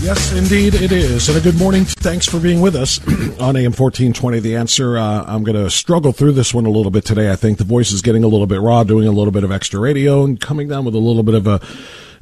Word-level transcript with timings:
Yes, 0.00 0.32
indeed 0.34 0.74
it 0.74 0.92
is. 0.92 1.28
And 1.28 1.38
a 1.38 1.40
good 1.40 1.58
morning. 1.58 1.84
Thanks 1.84 2.26
for 2.26 2.38
being 2.38 2.60
with 2.60 2.76
us 2.76 3.00
on 3.40 3.56
AM 3.56 3.72
1420. 3.72 4.40
The 4.40 4.54
answer, 4.54 4.98
uh, 4.98 5.24
I'm 5.26 5.42
going 5.42 5.56
to 5.56 5.70
struggle 5.70 6.12
through 6.12 6.32
this 6.32 6.52
one 6.52 6.66
a 6.66 6.70
little 6.70 6.90
bit 6.90 7.04
today. 7.04 7.32
I 7.32 7.36
think 7.36 7.58
the 7.58 7.64
voice 7.64 7.90
is 7.92 8.02
getting 8.02 8.22
a 8.22 8.28
little 8.28 8.46
bit 8.46 8.60
raw, 8.60 8.84
doing 8.84 9.08
a 9.08 9.10
little 9.10 9.32
bit 9.32 9.42
of 9.42 9.50
extra 9.50 9.80
radio 9.80 10.22
and 10.22 10.38
coming 10.40 10.68
down 10.68 10.84
with 10.84 10.94
a 10.94 10.98
little 10.98 11.22
bit 11.22 11.34
of 11.34 11.46
a 11.46 11.60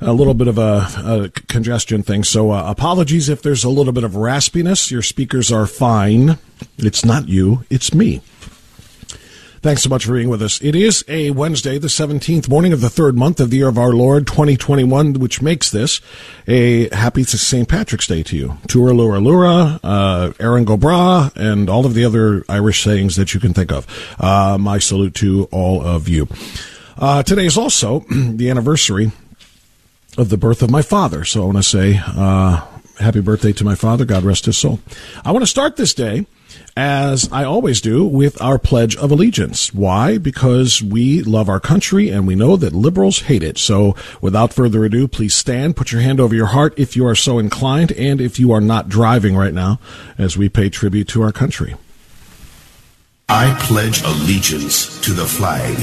a 0.00 0.12
little 0.12 0.34
bit 0.34 0.48
of 0.48 0.58
a, 0.58 0.86
a 1.04 1.30
congestion 1.48 2.02
thing. 2.02 2.24
So 2.24 2.50
uh, 2.50 2.64
apologies 2.66 3.28
if 3.28 3.42
there's 3.42 3.64
a 3.64 3.68
little 3.70 3.92
bit 3.92 4.04
of 4.04 4.12
raspiness. 4.12 4.90
Your 4.90 5.02
speakers 5.02 5.50
are 5.52 5.66
fine. 5.66 6.38
It's 6.78 7.04
not 7.04 7.28
you, 7.28 7.64
it's 7.70 7.94
me. 7.94 8.20
Thanks 9.64 9.82
so 9.82 9.88
much 9.88 10.04
for 10.04 10.12
being 10.12 10.28
with 10.28 10.42
us. 10.42 10.60
It 10.60 10.76
is 10.76 11.06
a 11.08 11.30
Wednesday, 11.30 11.78
the 11.78 11.88
17th 11.88 12.50
morning 12.50 12.74
of 12.74 12.82
the 12.82 12.90
third 12.90 13.16
month 13.16 13.40
of 13.40 13.48
the 13.48 13.56
year 13.56 13.68
of 13.68 13.78
our 13.78 13.94
Lord 13.94 14.26
2021, 14.26 15.14
which 15.14 15.40
makes 15.40 15.70
this 15.70 16.02
a 16.46 16.94
happy 16.94 17.24
St. 17.24 17.66
Patrick's 17.66 18.06
Day 18.06 18.22
to 18.24 18.36
you. 18.36 18.58
Tura 18.68 18.92
Lura 18.92 19.20
Lura, 19.20 19.80
uh, 19.82 20.34
Erin 20.38 20.66
go 20.66 20.76
Bragh, 20.76 21.34
and 21.34 21.70
all 21.70 21.86
of 21.86 21.94
the 21.94 22.04
other 22.04 22.44
Irish 22.46 22.84
sayings 22.84 23.16
that 23.16 23.32
you 23.32 23.40
can 23.40 23.54
think 23.54 23.72
of. 23.72 23.86
Uh, 24.20 24.58
my 24.58 24.76
salute 24.76 25.14
to 25.14 25.48
all 25.50 25.80
of 25.82 26.10
you. 26.10 26.28
Uh, 26.98 27.22
today 27.22 27.46
is 27.46 27.56
also 27.56 28.00
the 28.10 28.50
anniversary 28.50 29.12
of 30.18 30.28
the 30.28 30.36
birth 30.36 30.60
of 30.60 30.70
my 30.70 30.82
father. 30.82 31.24
So 31.24 31.40
I 31.40 31.46
want 31.46 31.56
to 31.56 31.62
say, 31.62 32.02
uh, 32.06 32.62
happy 33.00 33.20
birthday 33.20 33.52
to 33.54 33.64
my 33.64 33.76
father. 33.76 34.04
God 34.04 34.24
rest 34.24 34.44
his 34.44 34.58
soul. 34.58 34.80
I 35.24 35.32
want 35.32 35.42
to 35.42 35.50
start 35.50 35.76
this 35.76 35.94
day 35.94 36.26
as 36.76 37.30
I 37.30 37.44
always 37.44 37.80
do, 37.80 38.04
with 38.04 38.40
our 38.42 38.58
Pledge 38.58 38.96
of 38.96 39.12
Allegiance. 39.12 39.72
Why? 39.72 40.18
Because 40.18 40.82
we 40.82 41.22
love 41.22 41.48
our 41.48 41.60
country 41.60 42.08
and 42.08 42.26
we 42.26 42.34
know 42.34 42.56
that 42.56 42.72
liberals 42.72 43.20
hate 43.20 43.42
it. 43.44 43.58
So 43.58 43.94
without 44.20 44.52
further 44.52 44.84
ado, 44.84 45.06
please 45.06 45.34
stand, 45.34 45.76
put 45.76 45.92
your 45.92 46.00
hand 46.00 46.18
over 46.18 46.34
your 46.34 46.46
heart 46.46 46.74
if 46.76 46.96
you 46.96 47.06
are 47.06 47.14
so 47.14 47.38
inclined, 47.38 47.92
and 47.92 48.20
if 48.20 48.40
you 48.40 48.50
are 48.52 48.60
not 48.60 48.88
driving 48.88 49.36
right 49.36 49.54
now, 49.54 49.78
as 50.18 50.36
we 50.36 50.48
pay 50.48 50.68
tribute 50.68 51.08
to 51.08 51.22
our 51.22 51.32
country. 51.32 51.76
I 53.28 53.56
pledge 53.60 54.02
allegiance 54.02 55.00
to 55.00 55.12
the 55.12 55.24
flag 55.24 55.76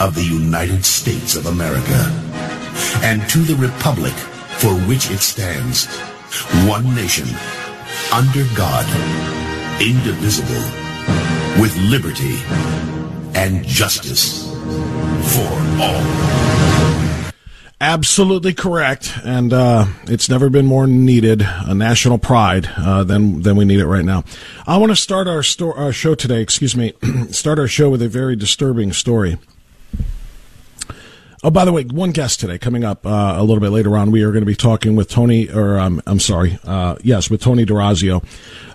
of 0.00 0.14
the 0.14 0.24
United 0.24 0.84
States 0.84 1.36
of 1.36 1.46
America 1.46 2.10
and 3.02 3.28
to 3.28 3.38
the 3.38 3.54
republic 3.56 4.14
for 4.58 4.74
which 4.88 5.10
it 5.10 5.20
stands, 5.20 5.86
one 6.66 6.94
nation, 6.94 7.28
under 8.12 8.44
God, 8.54 8.86
indivisible, 9.80 10.60
with 11.58 11.74
liberty 11.78 12.36
and 13.34 13.64
justice 13.66 14.50
for 15.32 15.48
all. 15.80 16.50
Absolutely 17.80 18.52
correct, 18.52 19.14
and 19.24 19.54
uh, 19.54 19.86
it's 20.02 20.28
never 20.28 20.50
been 20.50 20.66
more 20.66 20.86
needed 20.86 21.40
a 21.42 21.74
national 21.74 22.18
pride 22.18 22.68
uh, 22.76 23.04
than 23.04 23.40
than 23.40 23.56
we 23.56 23.64
need 23.64 23.80
it 23.80 23.86
right 23.86 24.04
now. 24.04 24.22
I 24.66 24.76
want 24.76 24.92
to 24.92 24.96
start 24.96 25.26
our, 25.26 25.42
sto- 25.42 25.72
our 25.72 25.90
show 25.90 26.14
today. 26.14 26.42
Excuse 26.42 26.76
me, 26.76 26.92
start 27.30 27.58
our 27.58 27.66
show 27.66 27.88
with 27.88 28.02
a 28.02 28.08
very 28.08 28.36
disturbing 28.36 28.92
story. 28.92 29.38
Oh, 31.42 31.50
by 31.50 31.64
the 31.64 31.72
way, 31.72 31.84
one 31.84 32.10
guest 32.10 32.40
today 32.40 32.58
coming 32.58 32.84
up 32.84 33.06
uh, 33.06 33.34
a 33.38 33.42
little 33.42 33.60
bit 33.60 33.70
later 33.70 33.96
on. 33.96 34.10
We 34.10 34.22
are 34.24 34.30
going 34.30 34.42
to 34.42 34.46
be 34.46 34.54
talking 34.54 34.94
with 34.94 35.08
Tony, 35.08 35.50
or 35.50 35.78
um, 35.78 36.02
I'm 36.06 36.20
sorry, 36.20 36.58
uh, 36.64 36.96
yes, 37.02 37.30
with 37.30 37.40
Tony 37.40 37.64
D'Orazio. 37.64 38.22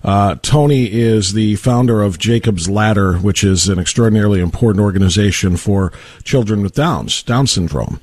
Uh, 0.03 0.36
Tony 0.42 0.92
is 0.92 1.34
the 1.34 1.58
founder 1.58 2.02
of 2.02 2.18
Jacob's 2.18 2.68
Ladder, 2.68 3.18
which 3.18 3.44
is 3.44 3.70
an 3.70 3.78
extraordinarily 3.78 4.40
important 4.40 4.81
organization 4.81 5.58
for 5.58 5.94
children 6.24 6.64
with 6.64 6.74
Downs, 6.74 7.22
Down 7.22 7.46
syndrome. 7.46 8.00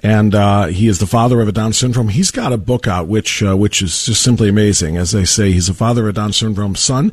And 0.00 0.34
uh, 0.34 0.66
he 0.66 0.88
is 0.88 0.98
the 0.98 1.06
father 1.06 1.40
of 1.40 1.46
a 1.46 1.52
Down 1.52 1.72
syndrome. 1.72 2.08
He's 2.08 2.32
got 2.32 2.52
a 2.52 2.58
book 2.58 2.88
out, 2.88 3.06
which 3.06 3.44
uh, 3.44 3.56
which 3.56 3.80
is 3.80 4.06
just 4.06 4.22
simply 4.22 4.48
amazing. 4.48 4.96
As 4.96 5.12
they 5.12 5.24
say, 5.24 5.52
he's 5.52 5.68
a 5.68 5.74
father 5.74 6.02
of 6.02 6.08
a 6.08 6.12
Down 6.14 6.32
syndrome 6.32 6.74
son, 6.74 7.12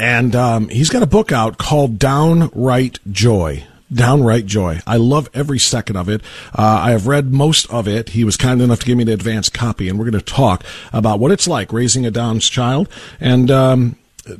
and 0.00 0.34
um, 0.34 0.70
he's 0.70 0.88
got 0.88 1.02
a 1.02 1.06
book 1.06 1.30
out 1.30 1.58
called 1.58 1.98
Downright 1.98 3.00
Joy 3.10 3.66
downright 3.94 4.46
joy. 4.46 4.80
I 4.86 4.96
love 4.96 5.28
every 5.34 5.58
second 5.58 5.96
of 5.96 6.08
it. 6.08 6.22
Uh, 6.54 6.82
I 6.84 6.90
have 6.90 7.06
read 7.06 7.32
most 7.32 7.70
of 7.70 7.86
it. 7.86 8.10
He 8.10 8.24
was 8.24 8.36
kind 8.36 8.60
enough 8.60 8.80
to 8.80 8.86
give 8.86 8.96
me 8.96 9.02
an 9.02 9.08
advance 9.08 9.48
copy, 9.48 9.88
and 9.88 9.98
we're 9.98 10.10
going 10.10 10.22
to 10.22 10.32
talk 10.32 10.64
about 10.92 11.20
what 11.20 11.32
it's 11.32 11.48
like 11.48 11.72
raising 11.72 12.06
a 12.06 12.10
Down's 12.10 12.48
child 12.48 12.88
and. 13.20 13.50
Um, 13.50 13.96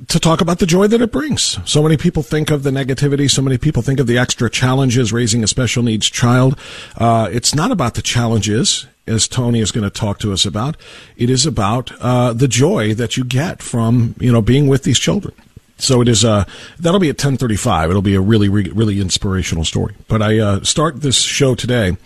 to 0.06 0.20
talk 0.20 0.41
about 0.41 0.60
the 0.60 0.66
joy 0.66 0.86
that 0.86 1.00
it 1.00 1.10
brings. 1.10 1.58
So 1.68 1.82
many 1.82 1.96
people 1.96 2.22
think 2.22 2.50
of 2.50 2.62
the 2.62 2.70
negativity. 2.70 3.28
So 3.28 3.42
many 3.42 3.58
people 3.58 3.82
think 3.82 3.98
of 3.98 4.06
the 4.06 4.16
extra 4.16 4.48
challenges 4.48 5.12
raising 5.12 5.42
a 5.42 5.48
special 5.48 5.82
needs 5.82 6.08
child. 6.08 6.56
Uh, 6.96 7.28
it's 7.32 7.52
not 7.52 7.72
about 7.72 7.94
the 7.94 8.02
challenges, 8.02 8.86
as 9.06 9.26
Tony 9.26 9.58
is 9.58 9.72
going 9.72 9.82
to 9.82 9.91
talk 9.91 10.20
to 10.20 10.32
us 10.32 10.44
about. 10.46 10.76
It 11.16 11.28
is 11.28 11.46
about 11.46 11.91
uh, 12.00 12.32
the 12.32 12.46
joy 12.46 12.94
that 12.94 13.16
you 13.16 13.24
get 13.24 13.60
from 13.60 14.14
you 14.20 14.30
know 14.30 14.42
being 14.42 14.68
with 14.68 14.84
these 14.84 15.00
children. 15.00 15.34
So 15.82 16.00
it 16.00 16.06
is. 16.06 16.25
Uh, 16.25 16.44
that'll 16.78 17.00
be 17.00 17.09
at 17.09 17.19
ten 17.19 17.37
thirty 17.37 17.56
five. 17.56 17.91
It'll 17.91 18.03
be 18.03 18.15
a 18.15 18.20
really, 18.20 18.48
really 18.48 19.00
inspirational 19.00 19.65
story. 19.65 19.97
But 20.06 20.22
I 20.22 20.38
uh, 20.38 20.62
start 20.62 21.00
this 21.00 21.20
show 21.20 21.56
today 21.56 21.97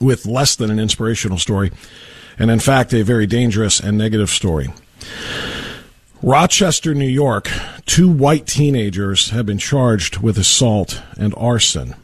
with 0.00 0.24
less 0.24 0.54
than 0.54 0.70
an 0.70 0.78
inspirational 0.78 1.38
story, 1.38 1.72
and 2.38 2.48
in 2.48 2.60
fact, 2.60 2.94
a 2.94 3.02
very 3.02 3.26
dangerous 3.26 3.80
and 3.80 3.98
negative 3.98 4.30
story. 4.30 4.72
Rochester, 6.22 6.94
New 6.94 7.08
York, 7.08 7.50
two 7.86 8.08
white 8.08 8.46
teenagers 8.46 9.30
have 9.30 9.46
been 9.46 9.58
charged 9.58 10.18
with 10.18 10.38
assault 10.38 11.02
and 11.16 11.34
arson 11.36 11.96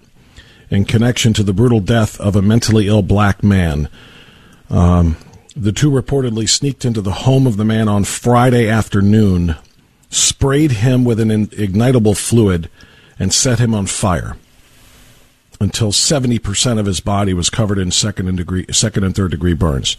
in 0.69 0.85
connection 0.85 1.33
to 1.35 1.45
the 1.45 1.53
brutal 1.53 1.79
death 1.79 2.19
of 2.21 2.35
a 2.35 2.43
mentally 2.43 2.89
ill 2.89 3.03
black 3.03 3.45
man. 3.45 3.89
Um, 4.69 5.17
the 5.55 5.71
two 5.71 5.93
reportedly 5.93 6.49
sneaked 6.49 6.85
into 6.85 7.03
the 7.03 7.13
home 7.13 7.47
of 7.47 7.57
the 7.57 7.65
man 7.65 7.89
on 7.89 8.03
Friday 8.03 8.69
afternoon 8.69 9.55
sprayed 10.11 10.73
him 10.73 11.05
with 11.05 11.21
an 11.21 11.31
ignitable 11.49 12.17
fluid, 12.17 12.69
and 13.19 13.33
set 13.33 13.59
him 13.59 13.75
on 13.75 13.87
fire 13.87 14.37
until 15.61 15.91
70% 15.91 16.79
of 16.79 16.87
his 16.87 17.01
body 17.01 17.33
was 17.33 17.51
covered 17.51 17.79
in 17.79 17.91
second 17.91 18.29
and, 18.29 18.37
degree, 18.37 18.67
second 18.71 19.05
and 19.05 19.15
third 19.15 19.31
degree 19.31 19.55
burns. 19.55 19.97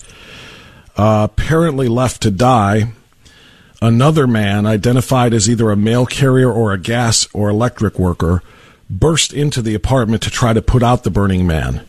Uh, 0.95 1.27
apparently 1.31 1.87
left 1.87 2.21
to 2.21 2.31
die, 2.31 2.91
another 3.81 4.27
man, 4.27 4.65
identified 4.65 5.33
as 5.33 5.49
either 5.49 5.71
a 5.71 5.75
mail 5.75 6.05
carrier 6.05 6.51
or 6.51 6.73
a 6.73 6.79
gas 6.79 7.27
or 7.33 7.49
electric 7.49 7.99
worker, 7.99 8.41
burst 8.89 9.33
into 9.33 9.61
the 9.61 9.75
apartment 9.75 10.21
to 10.23 10.29
try 10.29 10.53
to 10.53 10.61
put 10.61 10.81
out 10.81 11.03
the 11.03 11.11
burning 11.11 11.45
man. 11.45 11.85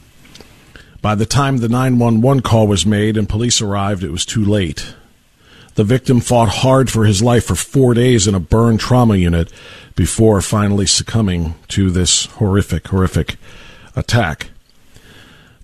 By 1.01 1.15
the 1.15 1.27
time 1.27 1.59
the 1.59 1.69
911 1.69 2.43
call 2.43 2.67
was 2.67 2.85
made 2.85 3.17
and 3.17 3.29
police 3.29 3.61
arrived, 3.61 4.03
it 4.03 4.11
was 4.11 4.27
too 4.27 4.45
late. 4.45 4.95
The 5.79 5.85
victim 5.85 6.19
fought 6.19 6.49
hard 6.49 6.91
for 6.91 7.05
his 7.05 7.23
life 7.23 7.45
for 7.45 7.55
four 7.55 7.95
days 7.95 8.27
in 8.27 8.35
a 8.35 8.41
burn 8.41 8.79
trauma 8.79 9.15
unit 9.15 9.53
before 9.95 10.41
finally 10.41 10.87
succumbing 10.87 11.55
to 11.69 11.89
this 11.89 12.27
horrific, 12.27 12.89
horrific 12.89 13.37
attack. 13.95 14.51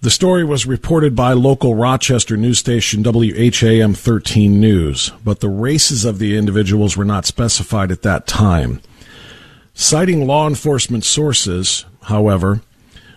The 0.02 0.12
story 0.12 0.44
was 0.44 0.66
reported 0.66 1.16
by 1.16 1.32
local 1.32 1.74
Rochester 1.74 2.36
news 2.36 2.60
station 2.60 3.02
WHAM 3.02 3.94
13 3.94 4.60
News, 4.60 5.10
but 5.24 5.40
the 5.40 5.48
races 5.48 6.04
of 6.04 6.20
the 6.20 6.38
individuals 6.38 6.96
were 6.96 7.04
not 7.04 7.26
specified 7.26 7.90
at 7.90 8.02
that 8.02 8.28
time. 8.28 8.80
Citing 9.74 10.28
law 10.28 10.46
enforcement 10.46 11.04
sources, 11.04 11.86
however, 12.02 12.60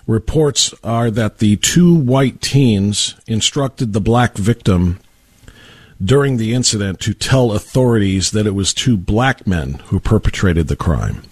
reports 0.07 0.73
are 0.83 1.11
that 1.11 1.38
the 1.38 1.57
two 1.57 1.94
white 1.94 2.41
teens 2.41 3.13
instructed 3.27 3.94
the 3.94 4.01
black 4.01 4.35
victim 4.35 4.97
during 6.03 6.38
the 6.38 6.53
incident 6.53 6.99
to 7.01 7.13
tell 7.13 7.51
authorities 7.51 8.31
that 8.31 8.47
it 8.47 8.55
was 8.55 8.73
two 8.73 8.97
black 8.97 9.47
men 9.47 9.73
who 9.85 9.99
perpetrated 9.99 10.67
the 10.67 10.75
crime. 10.75 11.23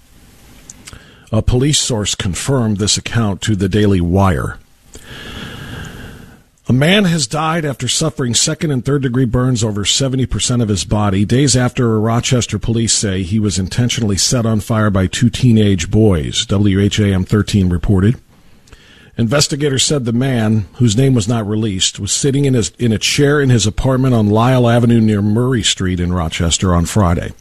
A 1.31 1.41
police 1.41 1.79
source 1.79 2.15
confirmed 2.15 2.77
this 2.77 2.97
account 2.97 3.41
to 3.41 3.55
the 3.55 3.69
Daily 3.69 4.01
Wire. 4.01 4.57
A 6.67 6.73
man 6.73 7.05
has 7.05 7.27
died 7.27 7.63
after 7.63 7.87
suffering 7.87 8.33
second 8.33 8.71
and 8.71 8.83
third 8.83 9.03
degree 9.03 9.25
burns 9.25 9.63
over 9.63 9.83
70% 9.83 10.63
of 10.63 10.69
his 10.69 10.83
body. 10.83 11.23
Days 11.23 11.55
after 11.55 11.99
Rochester 11.99 12.57
police 12.57 12.91
say 12.91 13.21
he 13.21 13.39
was 13.39 13.59
intentionally 13.59 14.17
set 14.17 14.47
on 14.47 14.61
fire 14.61 14.89
by 14.89 15.05
two 15.05 15.29
teenage 15.29 15.91
boys, 15.91 16.47
WHAM 16.49 17.25
13 17.25 17.69
reported. 17.69 18.19
Investigators 19.17 19.83
said 19.83 20.03
the 20.03 20.11
man, 20.11 20.67
whose 20.73 20.97
name 20.97 21.13
was 21.13 21.27
not 21.27 21.47
released, 21.47 21.99
was 21.99 22.11
sitting 22.11 22.43
in, 22.43 22.53
his, 22.53 22.71
in 22.77 22.91
a 22.91 22.97
chair 22.97 23.39
in 23.39 23.49
his 23.49 23.65
apartment 23.65 24.13
on 24.13 24.29
Lyle 24.29 24.67
Avenue 24.67 24.99
near 24.99 25.21
Murray 25.21 25.63
Street 25.63 26.01
in 26.01 26.11
Rochester 26.11 26.75
on 26.75 26.85
Friday. 26.85 27.31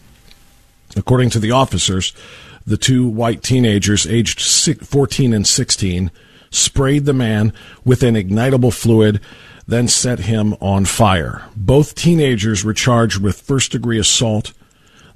According 0.94 1.30
to 1.30 1.40
the 1.40 1.50
officers, 1.50 2.12
the 2.64 2.76
two 2.76 3.08
white 3.08 3.42
teenagers, 3.42 4.06
aged 4.06 4.40
14 4.40 5.32
and 5.32 5.46
16, 5.46 6.12
sprayed 6.50 7.06
the 7.06 7.12
man 7.12 7.52
with 7.84 8.04
an 8.04 8.14
ignitable 8.14 8.72
fluid, 8.72 9.20
then 9.66 9.88
set 9.88 10.20
him 10.20 10.54
on 10.60 10.84
fire. 10.84 11.42
Both 11.56 11.96
teenagers 11.96 12.64
were 12.64 12.74
charged 12.74 13.20
with 13.20 13.40
first 13.40 13.72
degree 13.72 13.98
assault. 13.98 14.52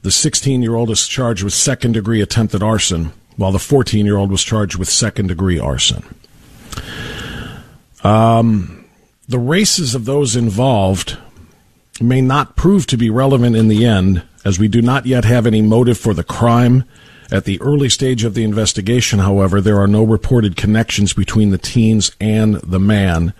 The 0.02 0.10
16 0.10 0.62
year 0.62 0.74
old 0.74 0.90
is 0.90 1.06
charged 1.06 1.44
with 1.44 1.54
second 1.54 1.92
degree 1.92 2.20
attempted 2.20 2.64
arson, 2.64 3.12
while 3.36 3.52
the 3.52 3.60
14 3.60 4.04
year 4.04 4.16
old 4.16 4.32
was 4.32 4.42
charged 4.42 4.76
with 4.76 4.88
second 4.88 5.28
degree 5.28 5.60
arson. 5.60 6.02
Um, 8.04 8.84
the 9.28 9.38
races 9.38 9.94
of 9.94 10.04
those 10.04 10.36
involved 10.36 11.18
may 12.00 12.20
not 12.20 12.56
prove 12.56 12.86
to 12.86 12.96
be 12.96 13.10
relevant 13.10 13.56
in 13.56 13.68
the 13.68 13.84
end, 13.84 14.22
as 14.44 14.58
we 14.58 14.68
do 14.68 14.80
not 14.80 15.06
yet 15.06 15.24
have 15.24 15.46
any 15.46 15.62
motive 15.62 15.98
for 15.98 16.14
the 16.14 16.24
crime 16.24 16.84
at 17.30 17.44
the 17.44 17.60
early 17.60 17.88
stage 17.88 18.24
of 18.24 18.34
the 18.34 18.44
investigation, 18.44 19.18
however, 19.18 19.60
there 19.60 19.78
are 19.78 19.86
no 19.86 20.02
reported 20.02 20.56
connections 20.56 21.12
between 21.12 21.50
the 21.50 21.58
teens 21.58 22.10
and 22.20 22.54
the 22.56 22.80
man. 22.80 23.34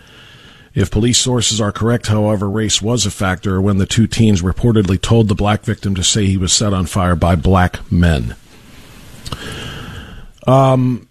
If 0.75 0.91
police 0.91 1.17
sources 1.17 1.59
are 1.59 1.71
correct, 1.71 2.07
however, 2.07 2.47
race 2.47 2.81
was 2.81 3.05
a 3.05 3.11
factor 3.11 3.59
when 3.59 3.77
the 3.79 3.87
two 3.87 4.05
teens 4.05 4.43
reportedly 4.43 5.01
told 5.01 5.27
the 5.27 5.35
black 5.35 5.63
victim 5.63 5.95
to 5.95 6.03
say 6.03 6.27
he 6.27 6.37
was 6.37 6.53
set 6.53 6.71
on 6.71 6.85
fire 6.85 7.15
by 7.15 7.35
black 7.35 7.91
men. 7.91 8.35
Um, 10.45 11.08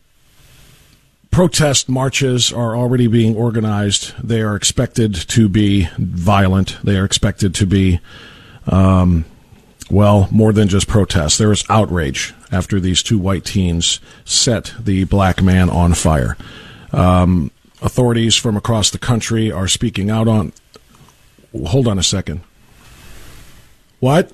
protest 1.31 1.89
marches 1.89 2.53
are 2.53 2.77
already 2.77 3.07
being 3.07 3.37
organized. 3.37 4.15
They 4.23 4.43
are 4.43 4.57
expected 4.57 5.15
to 5.15 5.49
be 5.49 5.89
violent. 5.99 6.79
They 6.83 6.97
are 6.97 7.05
expected 7.05 7.55
to 7.57 7.67
be 7.67 8.01
um, 8.67 9.25
well, 9.91 10.29
more 10.31 10.53
than 10.53 10.69
just 10.69 10.87
protests. 10.87 11.39
There 11.39 11.53
is 11.53 11.65
outrage 11.69 12.35
after 12.53 12.79
these 12.79 13.03
two 13.03 13.19
white 13.19 13.45
teens 13.45 14.01
set 14.25 14.75
the 14.79 15.05
black 15.05 15.43
man 15.43 15.71
on 15.71 15.95
fire. 15.95 16.37
Um, 16.93 17.51
authorities 17.81 18.37
from 18.37 18.57
across 18.57 18.91
the 18.91 18.99
country 18.99 19.51
are 19.51 19.69
speaking 19.69 20.11
out 20.11 20.29
on. 20.29 20.53
Hold 21.67 21.89
on 21.89 21.99
a 21.99 22.03
second. 22.03 22.43
What? 24.01 24.31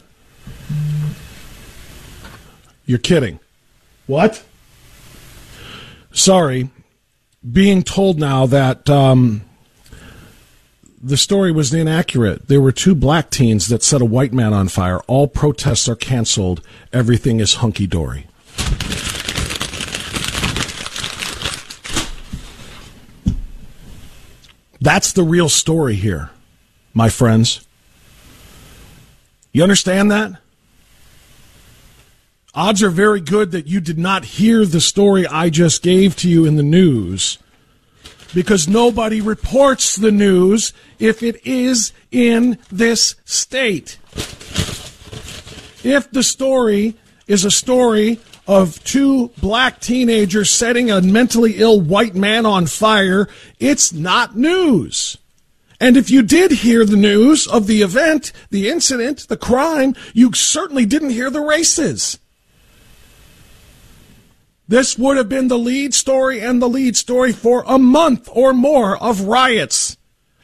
You're 2.85 2.99
kidding. 2.99 3.39
What? 4.07 4.43
Sorry. 6.13 6.71
Being 7.51 7.83
told 7.83 8.19
now 8.19 8.47
that 8.47 8.89
um, 8.89 9.43
the 11.03 11.19
story 11.19 11.53
was 11.53 11.75
inaccurate. 11.75 12.49
There 12.49 12.61
were 12.61 12.73
two 12.73 12.95
black 12.95 13.29
teens 13.29 13.69
that 13.69 13.83
set 13.83 14.01
a 14.01 14.07
white 14.07 14.33
man 14.33 14.55
on 14.55 14.69
fire. 14.69 15.01
All 15.01 15.29
protests 15.29 15.87
are 15.89 15.97
canceled. 15.97 16.63
Everything 16.93 17.41
is 17.41 17.57
hunky 17.57 17.87
dory. 17.87 18.27
That's 24.81 25.13
the 25.13 25.23
real 25.23 25.49
story 25.49 25.95
here, 25.95 26.31
my 26.93 27.09
friends. 27.09 27.67
You 29.53 29.63
understand 29.63 30.11
that? 30.11 30.33
Odds 32.57 32.85
are 32.85 32.91
very 32.91 33.21
good 33.21 33.51
that 33.51 33.67
you 33.67 33.81
did 33.81 33.99
not 33.99 34.25
hear 34.25 34.65
the 34.65 34.81
story 34.81 35.27
I 35.27 35.51
just 35.51 35.83
gave 35.83 36.15
to 36.17 36.29
you 36.29 36.45
in 36.45 36.55
the 36.55 36.63
news 36.63 37.39
because 38.33 38.69
nobody 38.69 39.21
reports 39.21 39.97
the 39.97 40.13
news 40.13 40.73
if 41.01 41.23
it 41.23 41.45
is 41.45 41.93
in 42.13 42.59
this 42.71 43.17
state. 43.25 43.99
If 45.83 46.09
the 46.13 46.23
story 46.23 46.95
is 47.27 47.45
a 47.45 47.51
story 47.51 48.21
of 48.47 48.83
two 48.85 49.29
black 49.41 49.81
teenagers 49.81 50.51
setting 50.51 50.93
a 50.93 51.03
mentally 51.03 51.57
ill 51.57 51.81
white 51.81 52.15
man 52.15 52.47
on 52.47 52.67
fire, 52.67 53.29
it's 53.59 53.93
not 53.93 54.37
news. 54.37 55.19
And 55.81 55.97
if 55.97 56.09
you 56.09 56.23
did 56.23 56.53
hear 56.53 56.85
the 56.85 56.97
news 56.97 57.49
of 57.49 57.67
the 57.67 57.83
event, 57.83 58.33
the 58.51 58.69
incident, 58.69 59.27
the 59.29 59.37
crime, 59.37 59.97
you 60.13 60.33
certainly 60.33 60.87
didn't 60.87 61.11
hear 61.11 61.31
the 61.31 61.41
races. 61.41 62.19
This 64.67 64.99
would 64.99 65.17
have 65.17 65.29
been 65.29 65.49
the 65.49 65.59
lead 65.59 65.95
story 65.95 66.41
and 66.41 66.61
the 66.61 66.69
lead 66.69 66.97
story 66.97 67.33
for 67.33 67.65
a 67.67 67.79
month 67.79 68.29
or 68.33 68.55
more 68.55 68.97
of 68.97 69.23
riots. 69.23 69.97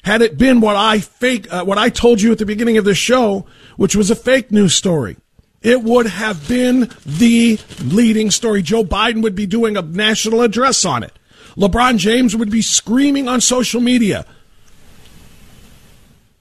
Had 0.03 0.23
it 0.23 0.39
been 0.39 0.61
what 0.61 0.77
I 0.77 0.99
fake, 1.01 1.51
uh, 1.53 1.65
what 1.65 1.79
I 1.79 1.89
told 1.89 2.21
you 2.21 2.33
at 2.33 2.39
the 2.39 2.47
beginning 2.47 2.79
of 2.79 2.85
the 2.85 2.95
show, 2.95 3.47
which 3.77 3.97
was 3.97 4.11
a 4.11 4.17
fake 4.17 4.51
news 4.51 4.75
story, 4.75 5.17
it 5.63 5.83
would 5.83 6.07
have 6.07 6.49
been 6.49 6.91
the 7.05 7.59
leading 7.83 8.31
story. 8.31 8.63
Joe 8.63 8.85
Biden 8.85 9.23
would 9.23 9.35
be 9.35 9.47
doing 9.47 9.77
a 9.77 9.83
national 9.83 10.43
address 10.43 10.85
on 10.85 11.03
it. 11.03 11.13
LeBron 11.57 11.99
James 11.99 12.35
would 12.35 12.51
be 12.51 12.63
screaming 12.63 13.29
on 13.29 13.41
social 13.41 13.81
media. 13.81 14.25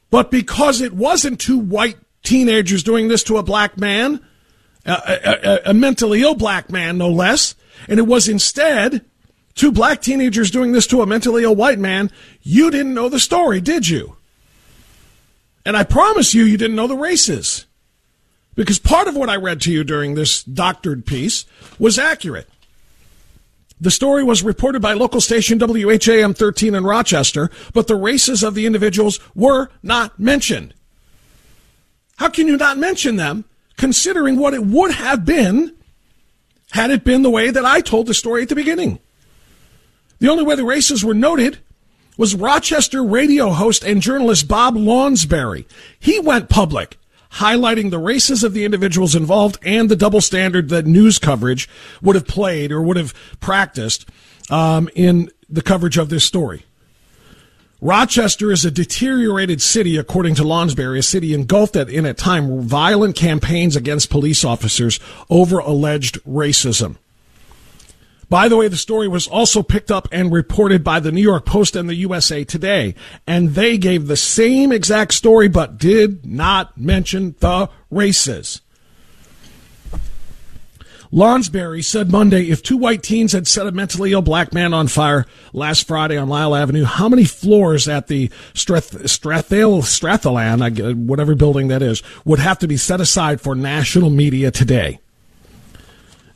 But 0.10 0.32
because 0.32 0.82
it 0.82 0.94
wasn't 0.94 1.40
two 1.40 1.58
white 1.58 1.98
teenagers 2.24 2.84
doing 2.84 3.08
this 3.08 3.24
to 3.24 3.38
a 3.38 3.44
black 3.44 3.78
man, 3.78 4.26
a, 4.86 4.92
a, 4.92 5.60
a, 5.72 5.74
mentally 5.74 6.22
ill 6.22 6.36
black 6.36 6.72
man, 6.72 6.98
no 6.98 7.10
less, 7.10 7.56
and 7.88 8.00
it 8.00 8.08
was 8.08 8.28
instead 8.28 9.06
two 9.56 9.72
black 9.72 10.02
teenagers 10.02 10.52
doing 10.52 10.72
this 10.72 10.88
to 10.88 11.02
a 11.02 11.06
mentally 11.06 11.44
ill 11.44 11.56
white 11.56 11.80
man, 11.80 12.12
you 12.42 12.72
didn't 12.72 12.94
know 12.94 13.10
the 13.10 13.20
story, 13.20 13.62
did 13.62 13.88
you? 13.88 14.16
And 15.66 15.76
I 15.76 15.84
promise 15.84 16.34
you, 16.34 16.44
you 16.44 16.58
didn't 16.58 16.76
know 16.76 16.88
the 16.88 16.96
races. 16.96 17.66
Because 18.56 18.80
part 18.80 19.08
of 19.08 19.16
what 19.16 19.30
I 19.30 19.36
read 19.36 19.62
to 19.62 19.72
you 19.72 19.84
during 19.84 20.16
this 20.16 20.44
doctored 20.44 21.06
piece 21.06 21.46
was 21.78 22.00
accurate. 22.00 22.50
The 23.82 23.92
story 23.92 24.24
was 24.24 24.44
reported 24.44 24.82
by 24.82 24.94
local 24.94 25.22
station 25.22 25.58
WHAM 25.58 26.34
13 26.34 26.76
in 26.76 26.84
Rochester, 26.84 27.50
but 27.74 27.88
the 27.88 27.96
races 27.96 28.44
of 28.44 28.54
the 28.54 28.66
individuals 28.66 29.20
were 29.34 29.70
not 29.82 30.20
mentioned. 30.20 30.74
How 32.18 32.28
can 32.28 32.48
you 32.48 32.58
not 32.58 32.78
mention 32.78 33.16
them, 33.16 33.46
considering 33.78 34.36
what 34.36 34.54
it 34.54 34.66
would 34.66 34.92
have 34.92 35.24
been 35.24 35.74
had 36.72 36.92
it 36.92 37.04
been 37.04 37.22
the 37.22 37.30
way 37.30 37.50
that 37.50 37.66
I 37.66 37.82
told 37.82 38.08
the 38.08 38.14
story 38.14 38.44
at 38.44 38.50
the 38.50 38.56
beginning. 38.56 39.00
The 40.20 40.30
only 40.30 40.44
way 40.44 40.56
the 40.56 40.66
races 40.66 41.04
were 41.04 41.14
noted 41.14 41.60
was 42.18 42.36
Rochester 42.36 43.04
radio 43.04 43.52
host 43.52 43.84
and 43.84 44.02
journalist 44.02 44.48
Bob 44.48 44.76
Lonsberry. 44.76 45.66
He 46.00 46.20
went 46.20 46.50
public, 46.50 46.98
highlighting 47.34 47.90
the 47.90 47.98
races 47.98 48.44
of 48.44 48.54
the 48.54 48.66
individuals 48.66 49.16
involved 49.16 49.58
and 49.64 49.88
the 49.90 49.96
double 49.96 50.20
standard 50.20 50.70
that 50.70 50.86
news 50.86 51.18
coverage 51.18 51.70
would 52.02 52.16
have 52.16 52.28
played 52.28 52.72
or 52.72 52.82
would 52.82 52.98
have 52.98 53.14
practiced 53.40 54.10
um, 54.50 54.90
in 54.96 55.32
the 55.48 55.62
coverage 55.62 55.98
of 55.98 56.10
this 56.10 56.26
story. 56.26 56.66
Rochester 57.82 58.52
is 58.52 58.66
a 58.66 58.72
deteriorated 58.72 59.62
city, 59.62 59.96
according 59.96 60.36
to 60.36 60.44
Lonsberry, 60.44 61.00
a 61.00 61.04
city 61.04 61.34
engulfed 61.34 61.78
at, 61.78 61.90
in 61.90 62.06
at 62.06 62.18
time 62.18 62.62
violent 62.62 63.16
campaigns 63.16 63.78
against 63.78 64.10
police 64.10 64.44
officers 64.44 65.00
over 65.30 65.60
alleged 65.60 66.22
racism. 66.26 66.98
By 68.28 68.50
the 68.50 68.58
way, 68.58 68.68
the 68.68 68.78
story 68.78 69.08
was 69.08 69.28
also 69.28 69.64
picked 69.64 69.90
up 69.90 70.10
and 70.12 70.32
reported 70.32 70.84
by 70.84 71.00
the 71.00 71.12
New 71.12 71.22
York 71.22 71.46
Post 71.46 71.78
and 71.78 71.90
the 71.90 71.96
USA 71.96 72.44
Today, 72.44 72.96
and 73.26 73.52
they 73.56 73.78
gave 73.78 74.08
the 74.08 74.18
same 74.18 74.74
exact 74.74 75.14
story 75.14 75.48
but 75.48 75.78
did 75.78 76.26
not 76.26 76.78
mention 76.78 77.36
the 77.40 77.70
races. 77.90 78.62
Lonsberry 81.12 81.84
said 81.84 82.12
Monday 82.12 82.50
if 82.50 82.62
two 82.62 82.78
white 82.78 83.02
teens 83.02 83.32
had 83.32 83.48
set 83.48 83.66
a 83.66 83.72
mentally 83.72 84.14
ill 84.14 84.22
black 84.22 84.54
man 84.54 84.74
on 84.76 84.88
fire 84.88 85.26
last 85.54 85.88
Friday 85.88 86.18
on 86.18 86.30
Lyle 86.30 86.56
Avenue, 86.56 86.84
how 86.84 87.10
many 87.10 87.26
floors 87.26 87.88
at 87.88 88.08
the 88.08 88.30
Strath- 88.54 88.92
Strathallan, 89.04 90.96
whatever 91.08 91.34
building 91.34 91.70
that 91.70 91.82
is, 91.82 92.04
would 92.26 92.40
have 92.40 92.60
to 92.60 92.68
be 92.68 92.78
set 92.78 93.02
aside 93.02 93.42
for 93.42 93.56
national 93.56 94.12
media 94.12 94.52
today? 94.52 95.00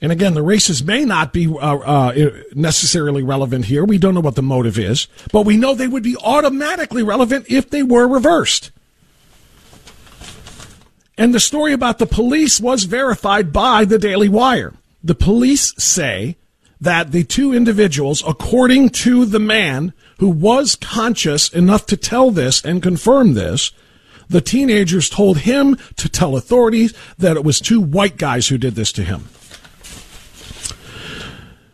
And 0.01 0.11
again, 0.11 0.33
the 0.33 0.41
races 0.41 0.83
may 0.83 1.05
not 1.05 1.31
be 1.31 1.47
uh, 1.47 1.77
uh, 1.77 2.31
necessarily 2.55 3.23
relevant 3.23 3.65
here. 3.65 3.85
We 3.85 3.97
don't 3.97 4.13
know 4.13 4.19
what 4.21 4.35
the 4.35 4.41
motive 4.41 4.77
is, 4.77 5.07
but 5.31 5.45
we 5.45 5.55
know 5.55 5.75
they 5.75 5.87
would 5.87 6.03
be 6.03 6.17
automatically 6.17 7.03
relevant 7.03 7.45
if 7.47 7.69
they 7.69 7.83
were 7.83 8.07
reversed. 8.07 8.71
And 11.17 11.33
the 11.33 11.39
story 11.39 11.73
about 11.73 11.99
the 11.99 12.05
police 12.05 12.59
was 12.59 12.85
verified 12.85 13.53
by 13.53 13.85
the 13.85 13.99
Daily 13.99 14.29
Wire. 14.29 14.73
The 15.03 15.15
police 15.15 15.73
say 15.77 16.37
that 16.81 17.11
the 17.11 17.23
two 17.23 17.53
individuals, 17.53 18.23
according 18.27 18.89
to 18.89 19.25
the 19.25 19.39
man 19.39 19.93
who 20.17 20.29
was 20.29 20.75
conscious 20.75 21.49
enough 21.49 21.85
to 21.87 21.97
tell 21.97 22.31
this 22.31 22.63
and 22.63 22.81
confirm 22.81 23.33
this, 23.33 23.71
the 24.27 24.41
teenagers 24.41 25.09
told 25.09 25.39
him 25.39 25.77
to 25.97 26.09
tell 26.09 26.35
authorities 26.35 26.93
that 27.17 27.37
it 27.37 27.43
was 27.43 27.59
two 27.59 27.79
white 27.79 28.17
guys 28.17 28.47
who 28.47 28.57
did 28.57 28.75
this 28.75 28.91
to 28.93 29.03
him. 29.03 29.27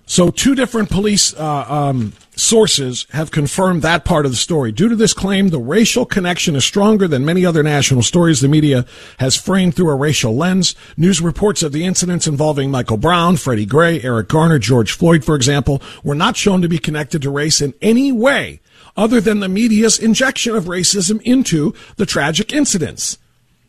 So, 0.06 0.32
two 0.32 0.56
different 0.56 0.90
police 0.90 1.36
uh, 1.36 1.66
um, 1.70 2.14
sources 2.40 3.06
have 3.12 3.32
confirmed 3.32 3.82
that 3.82 4.06
part 4.06 4.26
of 4.26 4.32
the 4.32 4.38
story. 4.38 4.72
Due 4.72 4.90
to 4.90 4.96
this 4.96 5.14
claim, 5.14 5.50
the 5.50 5.60
racial 5.60 6.06
connection 6.06 6.56
is 6.56 6.66
stronger 6.66 7.08
than 7.08 7.26
many 7.26 7.46
other 7.46 7.64
national 7.64 8.02
stories 8.02 8.42
the 8.42 8.48
media 8.48 8.86
has 9.20 9.36
framed 9.36 9.76
through 9.76 9.90
a 9.90 9.96
racial 9.96 10.36
lens. 10.36 10.76
News 10.98 11.22
reports 11.22 11.64
of 11.64 11.72
the 11.72 11.86
incidents 11.86 12.28
involving 12.28 12.72
Michael 12.72 12.98
Brown, 12.98 13.38
Freddie 13.38 13.66
Gray, 13.66 14.02
Eric 14.02 14.30
Garner, 14.30 14.60
George 14.60 14.92
Floyd, 14.92 15.24
for 15.24 15.36
example, 15.36 15.82
were 16.04 16.16
not 16.16 16.38
shown 16.38 16.62
to 16.62 16.70
be 16.70 16.80
connected 16.80 17.22
to 17.22 17.30
race 17.30 17.62
in 17.62 17.74
any 17.82 18.12
way 18.12 18.62
other 18.96 19.22
than 19.22 19.40
the 19.40 19.50
media's 19.50 20.00
injection 20.00 20.56
of 20.56 20.66
racism 20.66 21.22
into 21.22 21.74
the 21.98 22.06
tragic 22.06 22.52
incidents 22.52 23.18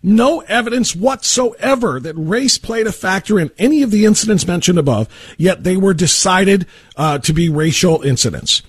no 0.02 0.40
evidence 0.40 0.96
whatsoever 0.96 2.00
that 2.00 2.14
race 2.14 2.58
played 2.58 2.86
a 2.86 2.92
factor 2.92 3.38
in 3.38 3.50
any 3.58 3.82
of 3.82 3.90
the 3.90 4.06
incidents 4.06 4.46
mentioned 4.46 4.78
above, 4.78 5.08
yet 5.36 5.64
they 5.64 5.76
were 5.76 5.94
decided 5.94 6.66
uh, 6.96 7.18
to 7.18 7.32
be 7.32 7.48
racial 7.48 8.02
incidents. 8.02 8.62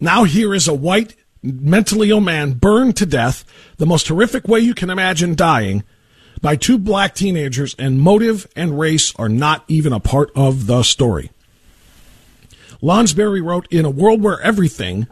Now 0.00 0.24
here 0.24 0.54
is 0.54 0.66
a 0.66 0.74
white, 0.74 1.14
mentally 1.42 2.10
ill 2.10 2.20
man 2.20 2.54
burned 2.54 2.96
to 2.96 3.06
death, 3.06 3.44
the 3.76 3.86
most 3.86 4.08
horrific 4.08 4.48
way 4.48 4.60
you 4.60 4.74
can 4.74 4.90
imagine 4.90 5.34
dying, 5.34 5.84
by 6.42 6.56
two 6.56 6.78
black 6.78 7.14
teenagers, 7.14 7.74
and 7.78 8.00
motive 8.00 8.46
and 8.56 8.78
race 8.78 9.14
are 9.16 9.28
not 9.28 9.64
even 9.68 9.92
a 9.92 10.00
part 10.00 10.30
of 10.34 10.66
the 10.66 10.82
story. 10.82 11.30
Lonsberry 12.82 13.40
wrote, 13.40 13.66
In 13.70 13.84
a 13.84 13.90
world 13.90 14.22
where 14.22 14.40
everything 14.42 15.06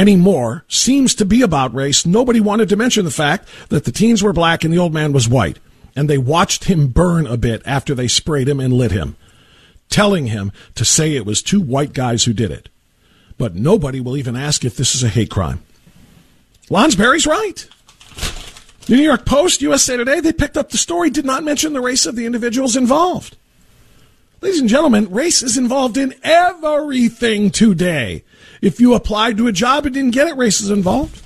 anymore 0.00 0.64
seems 0.66 1.14
to 1.16 1.26
be 1.26 1.42
about 1.42 1.74
race. 1.74 2.06
Nobody 2.06 2.40
wanted 2.40 2.70
to 2.70 2.76
mention 2.76 3.04
the 3.04 3.10
fact 3.10 3.46
that 3.68 3.84
the 3.84 3.92
teens 3.92 4.22
were 4.22 4.32
black 4.32 4.64
and 4.64 4.72
the 4.72 4.78
old 4.78 4.94
man 4.94 5.12
was 5.12 5.28
white. 5.28 5.58
And 5.94 6.08
they 6.08 6.18
watched 6.18 6.64
him 6.64 6.88
burn 6.88 7.26
a 7.26 7.36
bit 7.36 7.60
after 7.66 7.94
they 7.94 8.08
sprayed 8.08 8.48
him 8.48 8.60
and 8.60 8.72
lit 8.72 8.92
him, 8.92 9.16
telling 9.90 10.28
him 10.28 10.52
to 10.76 10.84
say 10.84 11.14
it 11.14 11.26
was 11.26 11.42
two 11.42 11.60
white 11.60 11.92
guys 11.92 12.24
who 12.24 12.32
did 12.32 12.50
it. 12.50 12.68
But 13.36 13.54
nobody 13.54 14.00
will 14.00 14.16
even 14.16 14.36
ask 14.36 14.64
if 14.64 14.76
this 14.76 14.94
is 14.94 15.02
a 15.02 15.08
hate 15.08 15.30
crime. 15.30 15.62
Lonsberry's 16.70 17.26
right. 17.26 17.68
The 18.86 18.96
New 18.96 19.02
York 19.02 19.26
Post, 19.26 19.60
USA 19.62 19.96
Today, 19.96 20.20
they 20.20 20.32
picked 20.32 20.56
up 20.56 20.70
the 20.70 20.78
story, 20.78 21.10
did 21.10 21.24
not 21.24 21.44
mention 21.44 21.72
the 21.72 21.80
race 21.80 22.06
of 22.06 22.16
the 22.16 22.26
individuals 22.26 22.76
involved. 22.76 23.36
Ladies 24.40 24.60
and 24.60 24.68
gentlemen, 24.68 25.10
race 25.10 25.42
is 25.42 25.58
involved 25.58 25.98
in 25.98 26.14
everything 26.22 27.50
today. 27.50 28.24
If 28.60 28.80
you 28.80 28.94
applied 28.94 29.36
to 29.38 29.46
a 29.46 29.52
job 29.52 29.86
and 29.86 29.94
didn't 29.94 30.12
get 30.12 30.28
it, 30.28 30.36
race 30.36 30.60
is 30.60 30.70
involved. 30.70 31.24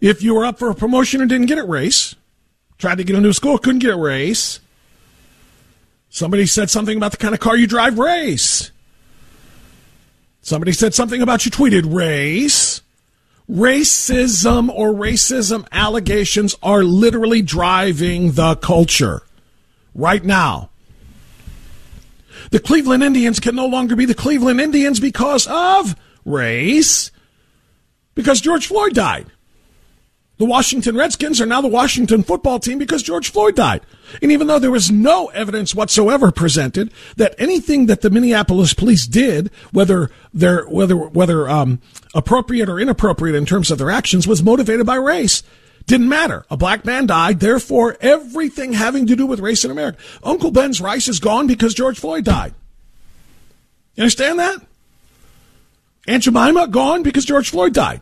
If 0.00 0.22
you 0.22 0.34
were 0.34 0.46
up 0.46 0.58
for 0.58 0.70
a 0.70 0.74
promotion 0.74 1.20
and 1.20 1.28
didn't 1.28 1.46
get 1.46 1.58
it, 1.58 1.68
race. 1.68 2.14
Tried 2.78 2.98
to 2.98 3.04
get 3.04 3.16
into 3.16 3.28
a 3.28 3.34
school, 3.34 3.58
couldn't 3.58 3.80
get 3.80 3.90
it, 3.90 3.96
race. 3.96 4.60
Somebody 6.08 6.46
said 6.46 6.70
something 6.70 6.96
about 6.96 7.12
the 7.12 7.18
kind 7.18 7.34
of 7.34 7.40
car 7.40 7.56
you 7.56 7.66
drive, 7.66 7.98
race. 7.98 8.70
Somebody 10.40 10.72
said 10.72 10.94
something 10.94 11.20
about 11.20 11.44
you 11.44 11.50
tweeted, 11.50 11.92
race. 11.94 12.80
Racism 13.48 14.70
or 14.72 14.92
racism 14.92 15.66
allegations 15.72 16.56
are 16.62 16.82
literally 16.82 17.42
driving 17.42 18.32
the 18.32 18.56
culture 18.56 19.22
right 19.94 20.24
now. 20.24 20.69
The 22.50 22.60
Cleveland 22.60 23.02
Indians 23.02 23.40
can 23.40 23.54
no 23.54 23.66
longer 23.66 23.96
be 23.96 24.04
the 24.04 24.14
Cleveland 24.14 24.60
Indians 24.60 25.00
because 25.00 25.46
of 25.46 25.94
race, 26.24 27.10
because 28.14 28.40
George 28.40 28.66
Floyd 28.66 28.94
died. 28.94 29.26
The 30.40 30.46
Washington 30.46 30.96
Redskins 30.96 31.38
are 31.42 31.46
now 31.46 31.60
the 31.60 31.68
Washington 31.68 32.22
football 32.22 32.58
team 32.58 32.78
because 32.78 33.02
George 33.02 33.30
Floyd 33.30 33.56
died. 33.56 33.82
And 34.22 34.32
even 34.32 34.46
though 34.46 34.58
there 34.58 34.70
was 34.70 34.90
no 34.90 35.26
evidence 35.28 35.74
whatsoever 35.74 36.32
presented 36.32 36.90
that 37.16 37.34
anything 37.36 37.86
that 37.86 38.00
the 38.00 38.08
Minneapolis 38.08 38.72
police 38.72 39.06
did, 39.06 39.50
whether 39.70 40.10
they're, 40.32 40.64
whether, 40.64 40.96
whether, 40.96 41.46
um, 41.46 41.82
appropriate 42.14 42.70
or 42.70 42.80
inappropriate 42.80 43.36
in 43.36 43.44
terms 43.44 43.70
of 43.70 43.76
their 43.76 43.90
actions 43.90 44.26
was 44.26 44.42
motivated 44.42 44.86
by 44.86 44.94
race, 44.94 45.42
didn't 45.90 46.08
matter. 46.08 46.46
A 46.48 46.56
black 46.56 46.84
man 46.84 47.06
died. 47.06 47.40
Therefore, 47.40 47.96
everything 48.00 48.72
having 48.72 49.08
to 49.08 49.16
do 49.16 49.26
with 49.26 49.40
race 49.40 49.64
in 49.64 49.72
America. 49.72 49.98
Uncle 50.22 50.52
Ben's 50.52 50.80
rice 50.80 51.08
is 51.08 51.18
gone 51.18 51.48
because 51.48 51.74
George 51.74 51.98
Floyd 51.98 52.24
died. 52.24 52.54
You 53.96 54.04
understand 54.04 54.38
that? 54.38 54.62
Aunt 56.06 56.22
Jemima 56.22 56.68
gone 56.68 57.02
because 57.02 57.24
George 57.24 57.50
Floyd 57.50 57.74
died. 57.74 58.00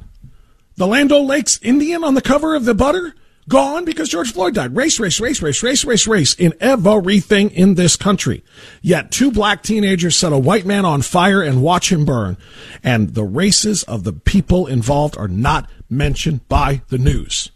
The 0.77 0.87
Land 0.87 1.11
Lakes 1.11 1.59
Indian 1.63 2.05
on 2.05 2.13
the 2.13 2.21
cover 2.21 2.55
of 2.55 2.67
the 2.67 2.75
butter 2.75 3.15
gone 3.49 3.87
because 3.87 4.11
George 4.11 4.35
Floyd 4.35 4.55
died. 4.55 4.77
Race, 4.77 5.01
race, 5.01 5.19
race, 5.19 5.41
race, 5.41 5.63
race, 5.63 5.85
race, 5.85 6.07
race 6.07 6.35
in 6.35 6.53
everything 6.61 7.51
in 7.51 7.75
this 7.75 7.97
country. 7.97 8.45
Yet 8.83 9.11
two 9.11 9.33
black 9.33 9.63
teenagers 9.63 10.15
set 10.15 10.35
a 10.35 10.39
white 10.39 10.67
man 10.67 10.85
on 10.85 11.01
fire 11.01 11.41
and 11.41 11.63
watch 11.63 11.91
him 11.91 12.05
burn. 12.05 12.37
And 12.85 13.15
the 13.15 13.25
races 13.25 13.83
of 13.85 14.05
the 14.05 14.13
people 14.13 14.67
involved 14.67 15.17
are 15.17 15.27
not 15.27 15.71
mentioned 15.89 16.47
by 16.49 16.83
the 16.89 16.99
news. 16.99 17.51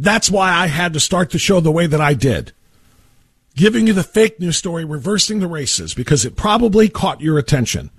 That's 0.00 0.30
why 0.30 0.50
I 0.50 0.68
had 0.68 0.94
to 0.94 1.00
start 1.00 1.28
the 1.28 1.38
show 1.38 1.60
the 1.60 1.70
way 1.70 1.86
that 1.86 2.00
I 2.00 2.14
did. 2.14 2.52
Giving 3.54 3.86
you 3.86 3.92
the 3.92 4.02
fake 4.02 4.40
news 4.40 4.56
story, 4.56 4.82
reversing 4.82 5.40
the 5.40 5.46
races, 5.46 5.92
because 5.92 6.24
it 6.24 6.36
probably 6.36 6.88
caught 6.88 7.20
your 7.20 7.36
attention. 7.36 7.90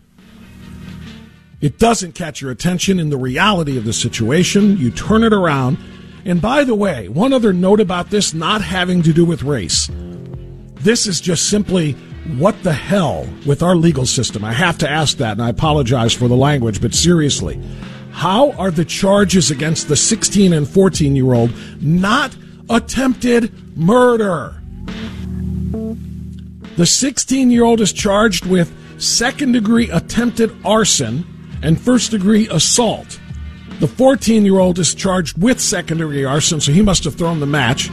It 1.61 1.77
doesn't 1.77 2.15
catch 2.15 2.41
your 2.41 2.49
attention 2.49 2.99
in 2.99 3.11
the 3.11 3.17
reality 3.17 3.77
of 3.77 3.85
the 3.85 3.93
situation. 3.93 4.77
You 4.77 4.89
turn 4.89 5.23
it 5.23 5.31
around. 5.31 5.77
And 6.25 6.41
by 6.41 6.63
the 6.63 6.73
way, 6.73 7.07
one 7.07 7.33
other 7.33 7.53
note 7.53 7.79
about 7.79 8.09
this 8.09 8.33
not 8.33 8.63
having 8.63 9.03
to 9.03 9.13
do 9.13 9.23
with 9.23 9.43
race. 9.43 9.87
This 10.77 11.05
is 11.05 11.21
just 11.21 11.49
simply 11.49 11.91
what 12.39 12.63
the 12.63 12.73
hell 12.73 13.27
with 13.45 13.61
our 13.61 13.75
legal 13.75 14.07
system? 14.07 14.43
I 14.43 14.53
have 14.53 14.79
to 14.79 14.89
ask 14.89 15.17
that, 15.17 15.33
and 15.33 15.41
I 15.43 15.49
apologize 15.49 16.13
for 16.13 16.27
the 16.27 16.35
language, 16.35 16.81
but 16.81 16.95
seriously. 16.95 17.61
How 18.11 18.51
are 18.53 18.71
the 18.71 18.85
charges 18.85 19.51
against 19.51 19.87
the 19.87 19.95
16 19.95 20.53
and 20.53 20.67
14 20.67 21.15
year 21.15 21.33
old 21.33 21.53
not 21.81 22.35
attempted 22.69 23.77
murder? 23.77 24.55
The 26.77 26.85
16 26.85 27.51
year 27.51 27.63
old 27.63 27.81
is 27.81 27.91
charged 27.91 28.45
with 28.45 28.73
second 29.01 29.53
degree 29.53 29.89
attempted 29.89 30.55
arson 30.63 31.25
and 31.63 31.79
first 31.79 32.11
degree 32.11 32.47
assault. 32.49 33.19
The 33.79 33.87
14 33.87 34.45
year 34.45 34.59
old 34.59 34.77
is 34.79 34.93
charged 34.93 35.41
with 35.41 35.59
second 35.59 35.97
degree 35.97 36.23
arson, 36.23 36.61
so 36.61 36.71
he 36.71 36.81
must 36.81 37.03
have 37.03 37.15
thrown 37.15 37.39
the 37.39 37.47
match, 37.47 37.89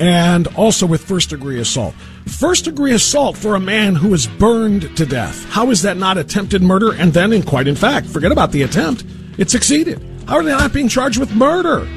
and 0.00 0.46
also 0.56 0.86
with 0.86 1.02
first 1.02 1.30
degree 1.30 1.58
assault. 1.58 1.94
First 2.26 2.64
degree 2.64 2.92
assault 2.92 3.36
for 3.36 3.54
a 3.54 3.60
man 3.60 3.94
who 3.94 4.08
was 4.08 4.26
burned 4.26 4.96
to 4.96 5.06
death. 5.06 5.44
How 5.50 5.70
is 5.70 5.82
that 5.82 5.96
not 5.96 6.18
attempted 6.18 6.62
murder? 6.62 6.92
And 6.92 7.12
then, 7.12 7.32
in 7.32 7.42
quite 7.42 7.68
in 7.68 7.76
fact, 7.76 8.06
forget 8.06 8.32
about 8.32 8.52
the 8.52 8.62
attempt, 8.62 9.04
it 9.38 9.50
succeeded. 9.50 10.02
How 10.26 10.36
are 10.36 10.44
they 10.44 10.50
not 10.50 10.72
being 10.72 10.88
charged 10.88 11.18
with 11.18 11.34
murder? 11.34 11.80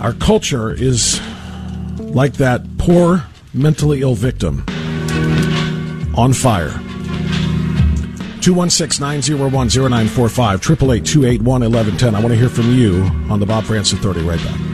Our 0.00 0.14
culture 0.14 0.72
is 0.72 1.20
like 1.98 2.34
that 2.34 2.62
poor 2.78 3.24
mentally 3.52 4.02
ill 4.02 4.14
victim 4.14 4.64
on 6.16 6.32
fire. 6.32 6.70
216 8.40 9.04
901 9.04 9.68
0945 9.68 10.60
888 10.60 11.04
281 11.04 11.60
1110. 11.60 12.14
I 12.14 12.20
want 12.20 12.32
to 12.32 12.38
hear 12.38 12.48
from 12.48 12.72
you 12.72 13.02
on 13.30 13.38
the 13.38 13.46
Bob 13.46 13.64
Frantz 13.64 13.92
Authority 13.92 14.22
right 14.22 14.38
back. 14.38 14.69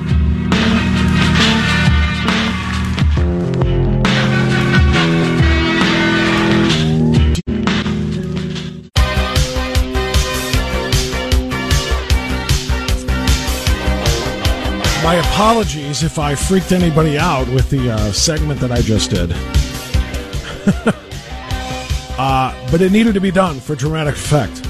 Apologies 15.14 16.02
if 16.02 16.18
I 16.18 16.34
freaked 16.34 16.72
anybody 16.72 17.16
out 17.16 17.46
with 17.48 17.70
the 17.70 17.92
uh, 17.92 18.10
segment 18.10 18.58
that 18.58 18.72
I 18.72 18.82
just 18.82 19.10
did. 19.10 19.32
uh, 22.18 22.68
but 22.72 22.80
it 22.80 22.90
needed 22.90 23.14
to 23.14 23.20
be 23.20 23.30
done 23.30 23.60
for 23.60 23.76
dramatic 23.76 24.16
effect. 24.16 24.66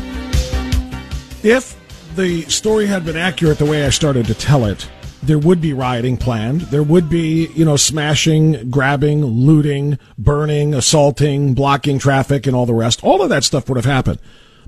If 1.43 1.75
the 2.16 2.43
story 2.43 2.87
had 2.87 3.05
been 3.05 3.16
accurate 3.16 3.57
the 3.57 3.64
way 3.64 3.87
I 3.87 3.90
started 3.90 4.26
to 4.26 4.35
tell 4.35 4.66
it, 4.66 4.87
there 5.23 5.38
would 5.38 5.61
be 5.61 5.73
rioting 5.73 6.19
planned. 6.19 6.61
There 6.61 6.83
would 6.83 7.09
be, 7.09 7.47
you 7.55 7.64
know, 7.64 7.76
smashing, 7.76 8.71
grabbing, 8.71 9.25
looting, 9.25 9.99
burning, 10.19 10.75
assaulting, 10.75 11.55
blocking 11.55 11.99
traffic, 11.99 12.47
and 12.47 12.55
all 12.55 12.66
the 12.66 12.75
rest. 12.75 13.02
All 13.02 13.23
of 13.23 13.31
that 13.31 13.43
stuff 13.43 13.69
would 13.69 13.76
have 13.76 13.87
happened. 13.87 14.21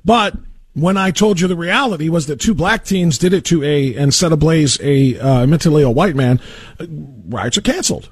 But 0.04 0.34
when 0.80 0.96
I 0.96 1.10
told 1.10 1.40
you 1.40 1.48
the 1.48 1.56
reality 1.56 2.08
was 2.08 2.26
that 2.26 2.40
two 2.40 2.54
black 2.54 2.84
teens 2.84 3.18
did 3.18 3.32
it 3.32 3.44
to 3.46 3.62
a 3.62 3.94
and 3.94 4.12
set 4.12 4.32
ablaze 4.32 4.78
a 4.80 5.18
uh, 5.18 5.46
mentally 5.46 5.82
ill 5.82 5.94
white 5.94 6.16
man, 6.16 6.40
uh, 6.80 6.86
riots 7.28 7.58
are 7.58 7.62
canceled. 7.62 8.10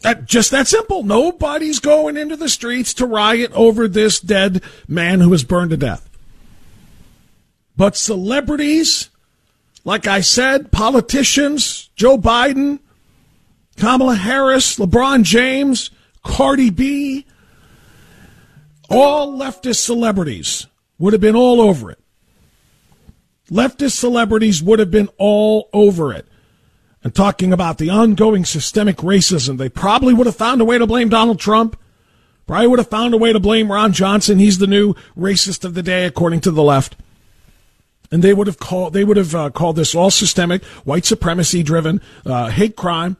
That, 0.00 0.26
just 0.26 0.50
that 0.52 0.68
simple. 0.68 1.02
Nobody's 1.02 1.80
going 1.80 2.16
into 2.16 2.36
the 2.36 2.48
streets 2.48 2.94
to 2.94 3.06
riot 3.06 3.50
over 3.52 3.88
this 3.88 4.20
dead 4.20 4.62
man 4.86 5.20
who 5.20 5.30
was 5.30 5.42
burned 5.42 5.70
to 5.70 5.76
death. 5.76 6.08
But 7.76 7.96
celebrities, 7.96 9.10
like 9.84 10.06
I 10.06 10.20
said, 10.20 10.70
politicians, 10.70 11.90
Joe 11.96 12.16
Biden, 12.16 12.78
Kamala 13.76 14.16
Harris, 14.16 14.78
LeBron 14.78 15.22
James, 15.22 15.90
Cardi 16.24 16.70
B, 16.70 17.26
all 18.88 19.36
leftist 19.38 19.80
celebrities 19.80 20.66
would 20.98 21.12
have 21.12 21.22
been 21.22 21.36
all 21.36 21.60
over 21.60 21.90
it. 21.90 21.98
Leftist 23.50 23.92
celebrities 23.92 24.62
would 24.62 24.78
have 24.78 24.90
been 24.90 25.08
all 25.16 25.68
over 25.72 26.12
it. 26.12 26.26
And 27.02 27.14
talking 27.14 27.52
about 27.52 27.78
the 27.78 27.90
ongoing 27.90 28.44
systemic 28.44 28.96
racism, 28.98 29.56
they 29.56 29.68
probably 29.68 30.12
would 30.12 30.26
have 30.26 30.36
found 30.36 30.60
a 30.60 30.64
way 30.64 30.78
to 30.78 30.86
blame 30.86 31.08
Donald 31.08 31.38
Trump. 31.38 31.78
Probably 32.46 32.66
would 32.66 32.78
have 32.78 32.90
found 32.90 33.14
a 33.14 33.18
way 33.18 33.32
to 33.32 33.40
blame 33.40 33.70
Ron 33.70 33.92
Johnson. 33.92 34.38
He's 34.38 34.58
the 34.58 34.66
new 34.66 34.94
racist 35.16 35.64
of 35.64 35.74
the 35.74 35.82
day, 35.82 36.06
according 36.06 36.40
to 36.40 36.50
the 36.50 36.62
left. 36.62 36.96
And 38.10 38.22
they 38.22 38.34
would 38.34 38.46
have 38.46 38.58
called 38.58 38.94
they 38.94 39.04
would 39.04 39.18
have 39.18 39.34
uh, 39.34 39.50
called 39.50 39.76
this 39.76 39.94
all 39.94 40.10
systemic, 40.10 40.64
white 40.84 41.04
supremacy 41.04 41.62
driven, 41.62 42.00
uh, 42.24 42.48
hate 42.48 42.74
crime. 42.74 43.18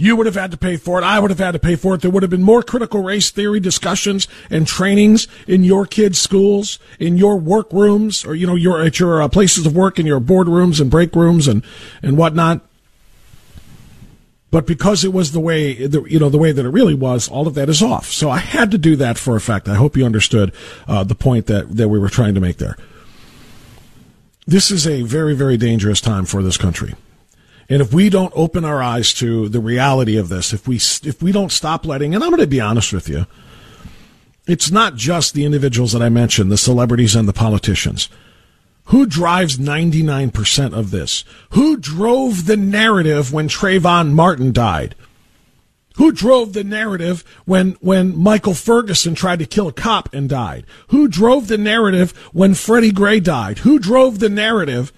You 0.00 0.16
would 0.16 0.24
have 0.24 0.34
had 0.34 0.50
to 0.52 0.56
pay 0.56 0.78
for 0.78 0.98
it. 0.98 1.04
I 1.04 1.20
would 1.20 1.30
have 1.30 1.38
had 1.38 1.50
to 1.50 1.58
pay 1.58 1.76
for 1.76 1.94
it. 1.94 2.00
There 2.00 2.10
would 2.10 2.22
have 2.22 2.30
been 2.30 2.42
more 2.42 2.62
critical 2.62 3.02
race 3.02 3.30
theory 3.30 3.60
discussions 3.60 4.26
and 4.48 4.66
trainings 4.66 5.28
in 5.46 5.62
your 5.62 5.84
kids' 5.84 6.18
schools, 6.18 6.78
in 6.98 7.18
your 7.18 7.36
workrooms, 7.36 8.24
or 8.24 8.34
you 8.34 8.46
know, 8.46 8.54
your 8.54 8.80
at 8.80 8.98
your 8.98 9.20
uh, 9.20 9.28
places 9.28 9.66
of 9.66 9.76
work, 9.76 9.98
in 9.98 10.06
your 10.06 10.18
boardrooms 10.18 10.80
and 10.80 10.90
break 10.90 11.14
rooms 11.14 11.46
and 11.46 11.62
and 12.00 12.16
whatnot. 12.16 12.62
But 14.50 14.66
because 14.66 15.04
it 15.04 15.12
was 15.12 15.32
the 15.32 15.38
way, 15.38 15.86
the, 15.86 16.02
you 16.04 16.18
know, 16.18 16.30
the 16.30 16.38
way 16.38 16.50
that 16.50 16.64
it 16.64 16.70
really 16.70 16.94
was, 16.94 17.28
all 17.28 17.46
of 17.46 17.54
that 17.54 17.68
is 17.68 17.82
off. 17.82 18.06
So 18.06 18.30
I 18.30 18.38
had 18.38 18.70
to 18.70 18.78
do 18.78 18.96
that 18.96 19.18
for 19.18 19.36
effect. 19.36 19.68
I 19.68 19.74
hope 19.74 19.98
you 19.98 20.06
understood 20.06 20.54
uh, 20.88 21.04
the 21.04 21.14
point 21.14 21.44
that 21.46 21.76
that 21.76 21.90
we 21.90 21.98
were 21.98 22.08
trying 22.08 22.34
to 22.34 22.40
make 22.40 22.56
there. 22.56 22.78
This 24.46 24.70
is 24.70 24.86
a 24.86 25.02
very, 25.02 25.34
very 25.34 25.58
dangerous 25.58 26.00
time 26.00 26.24
for 26.24 26.42
this 26.42 26.56
country. 26.56 26.94
And 27.70 27.80
if 27.80 27.94
we 27.94 28.10
don't 28.10 28.32
open 28.34 28.64
our 28.64 28.82
eyes 28.82 29.14
to 29.14 29.48
the 29.48 29.60
reality 29.60 30.16
of 30.16 30.28
this, 30.28 30.52
if 30.52 30.66
we 30.66 30.76
if 30.76 31.22
we 31.22 31.30
don't 31.30 31.52
stop 31.52 31.86
letting, 31.86 32.14
and 32.14 32.24
I'm 32.24 32.30
going 32.30 32.40
to 32.40 32.46
be 32.48 32.60
honest 32.60 32.92
with 32.92 33.08
you, 33.08 33.26
it's 34.46 34.72
not 34.72 34.96
just 34.96 35.32
the 35.32 35.44
individuals 35.44 35.92
that 35.92 36.02
I 36.02 36.08
mentioned, 36.08 36.50
the 36.50 36.58
celebrities 36.58 37.14
and 37.14 37.28
the 37.28 37.32
politicians. 37.32 38.08
Who 38.86 39.06
drives 39.06 39.56
99% 39.56 40.72
of 40.76 40.90
this? 40.90 41.24
Who 41.50 41.76
drove 41.76 42.46
the 42.46 42.56
narrative 42.56 43.32
when 43.32 43.46
Trayvon 43.46 44.14
Martin 44.14 44.50
died? 44.50 44.96
Who 45.94 46.10
drove 46.10 46.54
the 46.54 46.64
narrative 46.64 47.22
when, 47.44 47.72
when 47.80 48.18
Michael 48.18 48.54
Ferguson 48.54 49.14
tried 49.14 49.38
to 49.38 49.46
kill 49.46 49.68
a 49.68 49.72
cop 49.72 50.12
and 50.12 50.28
died? 50.28 50.66
Who 50.88 51.06
drove 51.06 51.46
the 51.46 51.58
narrative 51.58 52.16
when 52.32 52.54
Freddie 52.54 52.90
Gray 52.90 53.20
died? 53.20 53.58
Who 53.58 53.78
drove 53.78 54.18
the 54.18 54.28
narrative 54.28 54.92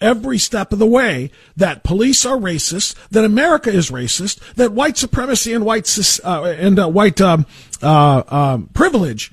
every 0.00 0.38
step 0.38 0.72
of 0.72 0.78
the 0.78 0.86
way 0.86 1.30
that 1.56 1.84
police 1.84 2.24
are 2.26 2.36
racist, 2.36 2.94
that 3.10 3.24
America 3.24 3.70
is 3.70 3.90
racist, 3.90 4.38
that 4.54 4.72
white 4.72 4.96
supremacy 4.96 5.52
and 5.52 5.64
white 5.64 5.88
uh, 6.24 6.42
and 6.44 6.78
uh, 6.78 6.88
white 6.88 7.20
um, 7.20 7.46
uh, 7.82 8.22
um, 8.28 8.68
privilege 8.74 9.32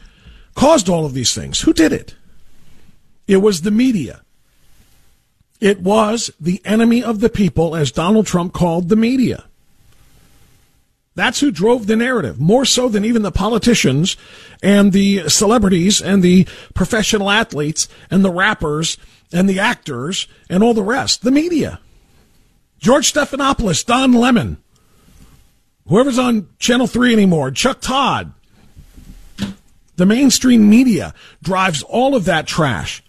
caused 0.55 0.89
all 0.89 1.05
of 1.05 1.13
these 1.13 1.33
things. 1.33 1.61
Who 1.61 1.73
did 1.73 1.91
it? 1.91 2.15
It 3.27 3.37
was 3.37 3.61
the 3.61 3.71
media. 3.71 4.21
It 5.59 5.79
was 5.79 6.29
the 6.39 6.61
enemy 6.65 7.03
of 7.03 7.21
the 7.21 7.29
people, 7.29 7.75
as 7.75 7.91
Donald 7.91 8.27
Trump 8.27 8.53
called 8.53 8.89
the 8.89 8.97
media. 8.97 9.45
That's 11.15 11.39
who 11.39 11.51
drove 11.51 11.85
the 11.85 11.95
narrative, 11.95 12.39
more 12.39 12.65
so 12.65 12.89
than 12.89 13.05
even 13.05 13.21
the 13.21 13.31
politicians 13.31 14.17
and 14.63 14.91
the 14.91 15.29
celebrities 15.29 16.01
and 16.01 16.23
the 16.23 16.47
professional 16.73 17.29
athletes 17.29 17.87
and 18.09 18.25
the 18.25 18.31
rappers 18.31 18.97
and 19.33 19.49
the 19.49 19.59
actors 19.59 20.27
and 20.49 20.63
all 20.63 20.73
the 20.73 20.83
rest, 20.83 21.23
the 21.23 21.31
media. 21.31 21.79
George 22.79 23.11
Stephanopoulos, 23.11 23.85
Don 23.85 24.13
Lemon, 24.13 24.61
whoever's 25.87 26.19
on 26.19 26.47
Channel 26.59 26.87
3 26.87 27.13
anymore, 27.13 27.51
Chuck 27.51 27.81
Todd. 27.81 28.33
The 29.95 30.05
mainstream 30.05 30.69
media 30.69 31.13
drives 31.41 31.83
all 31.83 32.15
of 32.15 32.25
that 32.25 32.47
trash. 32.47 33.03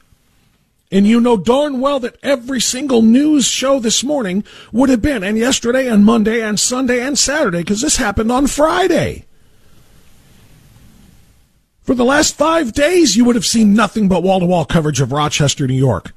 And 0.93 1.07
you 1.07 1.21
know 1.21 1.37
darn 1.37 1.81
well 1.81 1.99
that 2.01 2.19
every 2.23 2.61
single 2.61 3.03
news 3.03 3.47
show 3.47 3.81
this 3.81 4.05
morning 4.05 4.45
would 4.71 4.91
have 4.91 5.03
been, 5.03 5.25
and 5.25 5.37
yesterday 5.37 5.89
and 5.89 6.05
Monday 6.05 6.41
and 6.41 6.61
Sunday 6.61 7.01
and 7.01 7.19
Saturday, 7.19 7.59
because 7.59 7.81
this 7.81 7.97
happened 7.97 8.31
on 8.31 8.47
Friday. 8.47 9.25
For 11.85 11.95
the 11.95 12.05
last 12.05 12.35
five 12.35 12.73
days, 12.73 13.15
you 13.15 13.27
would 13.27 13.37
have 13.37 13.45
seen 13.45 13.75
nothing 13.75 14.09
but 14.09 14.23
wall 14.23 14.41
to 14.41 14.47
wall 14.47 14.65
coverage 14.65 15.03
of 15.03 15.13
Rochester, 15.13 15.67
New 15.67 15.75
York. 15.75 16.13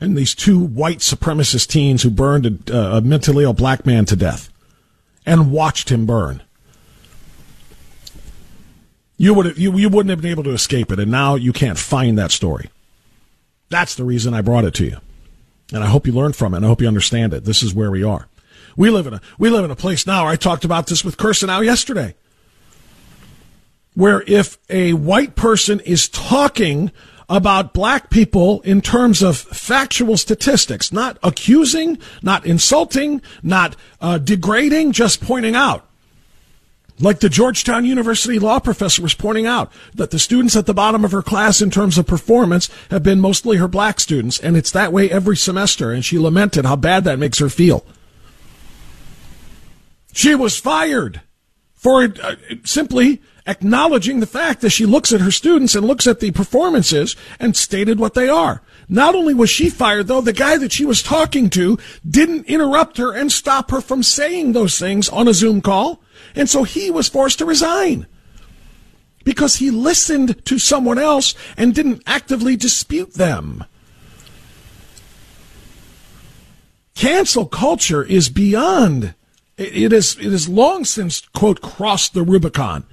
And 0.00 0.16
these 0.16 0.34
two 0.34 0.60
white 0.60 0.98
supremacist 0.98 1.66
teens 1.68 2.02
who 2.02 2.10
burned 2.10 2.46
a, 2.46 2.76
uh, 2.76 2.98
a 2.98 3.00
mentally 3.00 3.42
ill 3.42 3.52
black 3.52 3.84
man 3.84 4.04
to 4.06 4.16
death 4.16 4.48
and 5.26 5.50
watched 5.50 5.90
him 5.90 6.06
burn. 6.06 6.42
You, 9.16 9.34
would 9.34 9.46
have, 9.46 9.58
you, 9.58 9.76
you 9.76 9.88
wouldn't 9.88 10.10
have 10.10 10.22
been 10.22 10.30
able 10.30 10.44
to 10.44 10.50
escape 10.50 10.92
it, 10.92 11.00
and 11.00 11.10
now 11.10 11.34
you 11.34 11.52
can't 11.52 11.78
find 11.78 12.16
that 12.18 12.30
story. 12.30 12.70
That's 13.70 13.96
the 13.96 14.04
reason 14.04 14.34
I 14.34 14.40
brought 14.40 14.64
it 14.64 14.74
to 14.74 14.84
you. 14.84 14.98
And 15.72 15.82
I 15.82 15.88
hope 15.88 16.06
you 16.06 16.12
learn 16.12 16.32
from 16.32 16.54
it, 16.54 16.58
and 16.58 16.66
I 16.66 16.68
hope 16.68 16.80
you 16.80 16.88
understand 16.88 17.34
it. 17.34 17.44
This 17.44 17.62
is 17.62 17.74
where 17.74 17.90
we 17.90 18.04
are. 18.04 18.28
We 18.76 18.90
live 18.90 19.06
in 19.06 19.14
a, 19.14 19.20
we 19.38 19.50
live 19.50 19.64
in 19.64 19.70
a 19.70 19.76
place 19.76 20.06
now, 20.06 20.26
I 20.26 20.36
talked 20.36 20.64
about 20.64 20.86
this 20.86 21.04
with 21.04 21.16
Kirsanow 21.16 21.64
yesterday 21.64 22.14
where 23.94 24.22
if 24.26 24.58
a 24.70 24.94
white 24.94 25.36
person 25.36 25.80
is 25.80 26.08
talking 26.08 26.90
about 27.28 27.72
black 27.72 28.10
people 28.10 28.60
in 28.62 28.80
terms 28.80 29.22
of 29.22 29.38
factual 29.38 30.16
statistics, 30.16 30.92
not 30.92 31.18
accusing, 31.22 31.98
not 32.22 32.44
insulting, 32.44 33.22
not 33.42 33.76
uh, 34.00 34.18
degrading, 34.18 34.92
just 34.92 35.22
pointing 35.22 35.54
out. 35.54 35.88
Like 37.00 37.20
the 37.20 37.28
Georgetown 37.28 37.84
University 37.84 38.38
law 38.38 38.60
professor 38.60 39.02
was 39.02 39.14
pointing 39.14 39.46
out 39.46 39.72
that 39.94 40.10
the 40.10 40.18
students 40.18 40.54
at 40.56 40.66
the 40.66 40.74
bottom 40.74 41.04
of 41.04 41.12
her 41.12 41.22
class 41.22 41.62
in 41.62 41.70
terms 41.70 41.96
of 41.96 42.06
performance 42.06 42.68
have 42.90 43.02
been 43.02 43.20
mostly 43.20 43.56
her 43.56 43.66
black 43.66 43.98
students, 43.98 44.38
and 44.38 44.56
it's 44.56 44.70
that 44.72 44.92
way 44.92 45.10
every 45.10 45.36
semester, 45.36 45.90
and 45.90 46.04
she 46.04 46.18
lamented 46.18 46.66
how 46.66 46.76
bad 46.76 47.04
that 47.04 47.18
makes 47.18 47.38
her 47.38 47.48
feel. 47.48 47.84
She 50.12 50.34
was 50.34 50.60
fired 50.60 51.22
for 51.74 52.04
uh, 52.04 52.34
simply 52.64 53.22
acknowledging 53.46 54.20
the 54.20 54.26
fact 54.26 54.60
that 54.60 54.70
she 54.70 54.86
looks 54.86 55.12
at 55.12 55.20
her 55.20 55.30
students 55.30 55.74
and 55.74 55.86
looks 55.86 56.06
at 56.06 56.20
the 56.20 56.30
performances 56.30 57.16
and 57.40 57.56
stated 57.56 57.98
what 57.98 58.14
they 58.14 58.28
are. 58.28 58.62
Not 58.88 59.14
only 59.14 59.34
was 59.34 59.50
she 59.50 59.70
fired, 59.70 60.06
though, 60.06 60.20
the 60.20 60.32
guy 60.32 60.56
that 60.58 60.72
she 60.72 60.84
was 60.84 61.02
talking 61.02 61.50
to 61.50 61.78
didn't 62.08 62.46
interrupt 62.46 62.98
her 62.98 63.12
and 63.12 63.32
stop 63.32 63.70
her 63.70 63.80
from 63.80 64.02
saying 64.02 64.52
those 64.52 64.78
things 64.78 65.08
on 65.08 65.28
a 65.28 65.34
Zoom 65.34 65.60
call. 65.60 66.02
And 66.34 66.48
so 66.48 66.64
he 66.64 66.90
was 66.90 67.08
forced 67.08 67.38
to 67.38 67.44
resign 67.44 68.06
because 69.24 69.56
he 69.56 69.70
listened 69.70 70.44
to 70.46 70.58
someone 70.58 70.98
else 70.98 71.34
and 71.56 71.74
didn't 71.74 72.02
actively 72.06 72.56
dispute 72.56 73.14
them. 73.14 73.64
Cancel 76.94 77.46
culture 77.46 78.02
is 78.02 78.28
beyond. 78.28 79.14
It 79.56 79.92
is, 79.92 80.16
it 80.18 80.32
is 80.32 80.48
long 80.48 80.84
since, 80.84 81.20
quote, 81.34 81.60
crossed 81.60 82.14
the 82.14 82.22
Rubicon. 82.22 82.84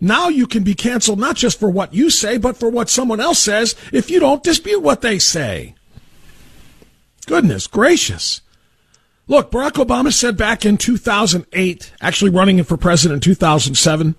Now 0.00 0.28
you 0.28 0.46
can 0.46 0.64
be 0.64 0.74
canceled 0.74 1.18
not 1.18 1.36
just 1.36 1.58
for 1.58 1.70
what 1.70 1.94
you 1.94 2.10
say, 2.10 2.36
but 2.36 2.56
for 2.56 2.68
what 2.68 2.90
someone 2.90 3.20
else 3.20 3.38
says 3.38 3.74
if 3.92 4.10
you 4.10 4.20
don't 4.20 4.42
dispute 4.42 4.82
what 4.82 5.00
they 5.00 5.18
say. 5.18 5.74
Goodness 7.26 7.66
gracious. 7.66 8.40
Look, 9.26 9.50
Barack 9.50 9.82
Obama 9.82 10.12
said 10.12 10.36
back 10.36 10.66
in 10.66 10.76
2008, 10.76 11.92
actually 12.00 12.30
running 12.30 12.62
for 12.64 12.76
president 12.76 13.26
in 13.26 13.32
2007, 13.32 14.14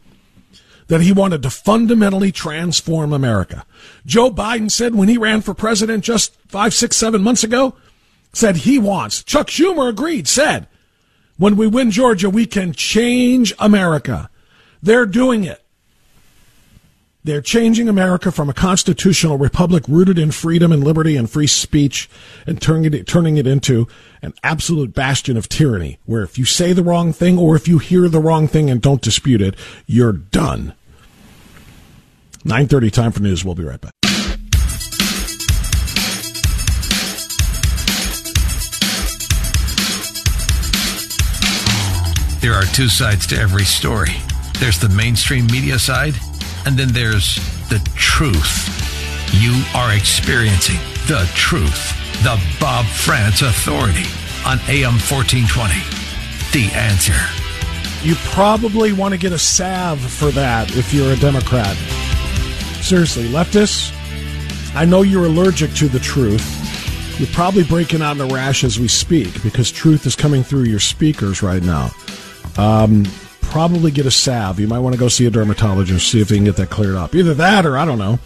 that 0.88 1.02
he 1.02 1.12
wanted 1.12 1.44
to 1.44 1.50
fundamentally 1.50 2.32
transform 2.32 3.14
America. 3.14 3.66
Joe 4.06 4.32
Biden 4.32 4.72
said 4.72 4.96
when 4.96 5.08
he 5.08 5.18
ran 5.18 5.42
for 5.42 5.54
president 5.54 6.04
just 6.04 6.36
five, 6.48 6.74
six, 6.74 6.98
seven 6.98 7.22
months 7.22 7.44
ago 7.44 7.76
said 8.34 8.58
he 8.58 8.78
wants. 8.78 9.24
Chuck 9.24 9.48
Schumer 9.48 9.90
agreed, 9.90 10.28
said, 10.28 10.68
when 11.38 11.56
we 11.56 11.68
win 11.68 11.92
Georgia, 11.92 12.30
we 12.30 12.46
can 12.46 12.74
change 12.74 13.54
America. 13.60 14.30
They're 14.82 15.06
doing 15.06 15.44
it. 15.44 15.65
They're 17.26 17.42
changing 17.42 17.90
America 17.90 18.32
from 18.32 18.52
a 18.52 18.54
constitutional 18.54 19.40
republic 19.40 19.84
rooted 19.88 20.20
in 20.20 20.30
freedom 20.30 20.72
and 20.72 20.84
liberty 20.84 21.18
and 21.18 21.28
free 21.28 21.48
speech 21.48 22.08
and 22.46 22.62
turning 22.62 22.94
it, 22.94 23.08
turning 23.08 23.38
it 23.38 23.48
into 23.48 23.88
an 24.22 24.36
absolute 24.44 24.94
bastion 24.94 25.36
of 25.36 25.50
tyranny 25.50 25.98
where 26.06 26.22
if 26.22 26.38
you 26.38 26.46
say 26.46 26.72
the 26.72 26.84
wrong 26.84 27.12
thing 27.12 27.40
or 27.40 27.56
if 27.56 27.68
you 27.68 27.80
hear 27.80 28.08
the 28.08 28.20
wrong 28.20 28.48
thing 28.48 28.70
and 28.70 28.80
don't 28.80 29.02
dispute 29.02 29.42
it, 29.42 29.56
you're 29.88 30.12
done. 30.12 30.74
9:30 32.44 32.92
time 32.92 33.12
for 33.12 33.24
news. 33.24 33.44
We'll 33.44 33.56
be 33.56 33.64
right 33.64 33.82
back. 33.82 33.92
There 42.42 42.54
are 42.54 42.66
two 42.66 42.88
sides 42.88 43.26
to 43.28 43.36
every 43.36 43.66
story. 43.66 44.14
There's 44.60 44.78
the 44.78 44.90
mainstream 44.90 45.48
media 45.48 45.80
side, 45.80 46.14
and 46.66 46.78
then 46.78 46.90
there's 46.90 47.36
the 47.70 47.80
truth. 47.96 48.70
You 49.34 49.64
are 49.76 49.96
experiencing 49.96 50.80
the 51.08 51.30
truth. 51.36 51.94
The 52.24 52.42
Bob 52.60 52.86
Frantz 52.86 53.42
Authority 53.42 54.06
on 54.46 54.60
AM 54.70 54.98
1420. 54.98 55.74
The 56.52 56.74
answer. 56.76 57.14
You 58.04 58.16
probably 58.32 58.94
want 58.94 59.14
to 59.14 59.20
get 59.20 59.32
a 59.32 59.40
salve 59.40 60.00
for 60.00 60.32
that 60.32 60.76
if 60.76 60.94
you're 60.94 61.12
a 61.12 61.18
Democrat. 61.18 61.76
Seriously, 62.82 63.26
leftists, 63.26 63.92
I 64.76 64.86
know 64.86 65.02
you're 65.02 65.26
allergic 65.26 65.74
to 65.76 65.88
the 65.88 66.00
truth. 66.00 67.20
You're 67.20 67.30
probably 67.30 67.64
breaking 67.64 68.02
out 68.02 68.18
in 68.18 68.22
a 68.22 68.34
rash 68.34 68.64
as 68.64 68.80
we 68.80 68.88
speak 68.88 69.42
because 69.42 69.72
truth 69.72 70.06
is 70.06 70.16
coming 70.16 70.44
through 70.44 70.64
your 70.64 70.80
speakers 70.80 71.42
right 71.42 71.64
now. 71.64 71.92
Um, 72.58 73.06
probably 73.56 73.90
get 73.90 74.06
a 74.06 74.12
salve. 74.12 74.60
You 74.60 74.68
might 74.68 74.80
want 74.80 74.96
to 74.96 75.00
go 75.00 75.08
see 75.08 75.26
a 75.26 75.30
dermatologist, 75.30 76.12
see 76.12 76.20
if 76.20 76.28
they 76.28 76.36
can 76.36 76.44
get 76.44 76.58
that 76.58 76.70
cleared 76.70 76.96
up. 76.96 77.16
Either 77.16 77.34
that 77.36 77.66
or, 77.66 77.78
I 77.78 77.86
don't 77.86 77.98
know, 77.98 78.20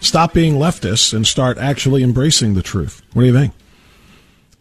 stop 0.00 0.34
being 0.34 0.56
leftists 0.56 1.14
and 1.14 1.26
start 1.26 1.56
actually 1.56 2.02
embracing 2.02 2.52
the 2.52 2.60
truth. 2.60 3.00
What 3.14 3.22
do 3.22 3.26
you 3.26 3.32
think? 3.32 3.54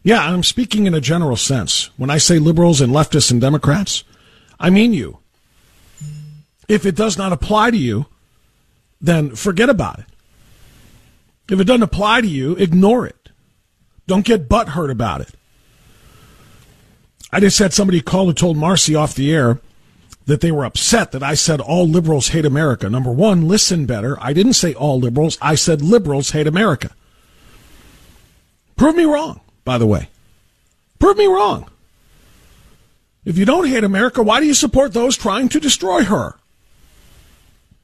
Yeah, 0.02 0.22
I'm 0.22 0.44
speaking 0.44 0.86
in 0.86 0.94
a 0.94 1.02
general 1.02 1.36
sense. 1.36 1.90
When 1.98 2.10
I 2.10 2.18
say 2.18 2.40
liberals 2.40 2.80
and 2.80 2.94
leftists 2.94 3.30
and 3.30 3.42
Democrats, 3.42 4.06
I 4.58 4.70
mean 4.70 4.94
you. 4.94 5.20
If 6.70 6.86
it 6.86 6.96
does 6.96 7.18
not 7.18 7.34
apply 7.34 7.72
to 7.72 7.78
you, 7.78 8.06
then 9.02 9.36
forget 9.36 9.70
about 9.70 10.00
it. 10.00 10.06
If 11.52 11.60
it 11.60 11.66
doesn't 11.66 11.84
apply 11.84 12.22
to 12.22 12.28
you, 12.28 12.56
ignore 12.56 13.06
it. 13.06 13.32
Don't 14.08 14.24
get 14.24 14.48
butthurt 14.48 14.92
about 14.92 15.20
it. 15.20 15.36
I 17.34 17.42
just 17.42 17.60
had 17.60 17.74
somebody 17.74 18.00
call 18.00 18.28
who 18.28 18.34
told 18.34 18.56
Marcy 18.56 18.96
off 18.96 19.14
the 19.14 19.34
air 19.34 19.60
that 20.30 20.42
they 20.42 20.52
were 20.52 20.64
upset 20.64 21.12
that 21.12 21.24
I 21.24 21.34
said 21.34 21.60
all 21.60 21.88
liberals 21.88 22.28
hate 22.28 22.46
America. 22.46 22.88
Number 22.88 23.12
one, 23.12 23.48
listen 23.48 23.88
better. 23.88 24.16
I 24.22 24.32
didn't 24.32 24.54
say 24.54 24.76
all 24.76 25.00
liberals. 25.00 25.40
I 25.42 25.56
said 25.56 25.82
liberals 25.82 26.30
hate 26.30 26.46
America. 26.46 26.92
Prove 28.78 28.96
me 28.96 29.06
wrong, 29.06 29.42
by 29.66 29.80
the 29.80 29.88
way. 29.88 30.10
Prove 31.00 31.18
me 31.18 31.26
wrong. 31.26 31.68
If 33.26 33.40
you 33.40 33.46
don't 33.46 33.68
hate 33.68 33.84
America, 33.84 34.22
why 34.22 34.40
do 34.40 34.46
you 34.46 34.54
support 34.54 34.94
those 34.94 35.18
trying 35.18 35.50
to 35.50 35.60
destroy 35.60 36.04
her? 36.04 36.36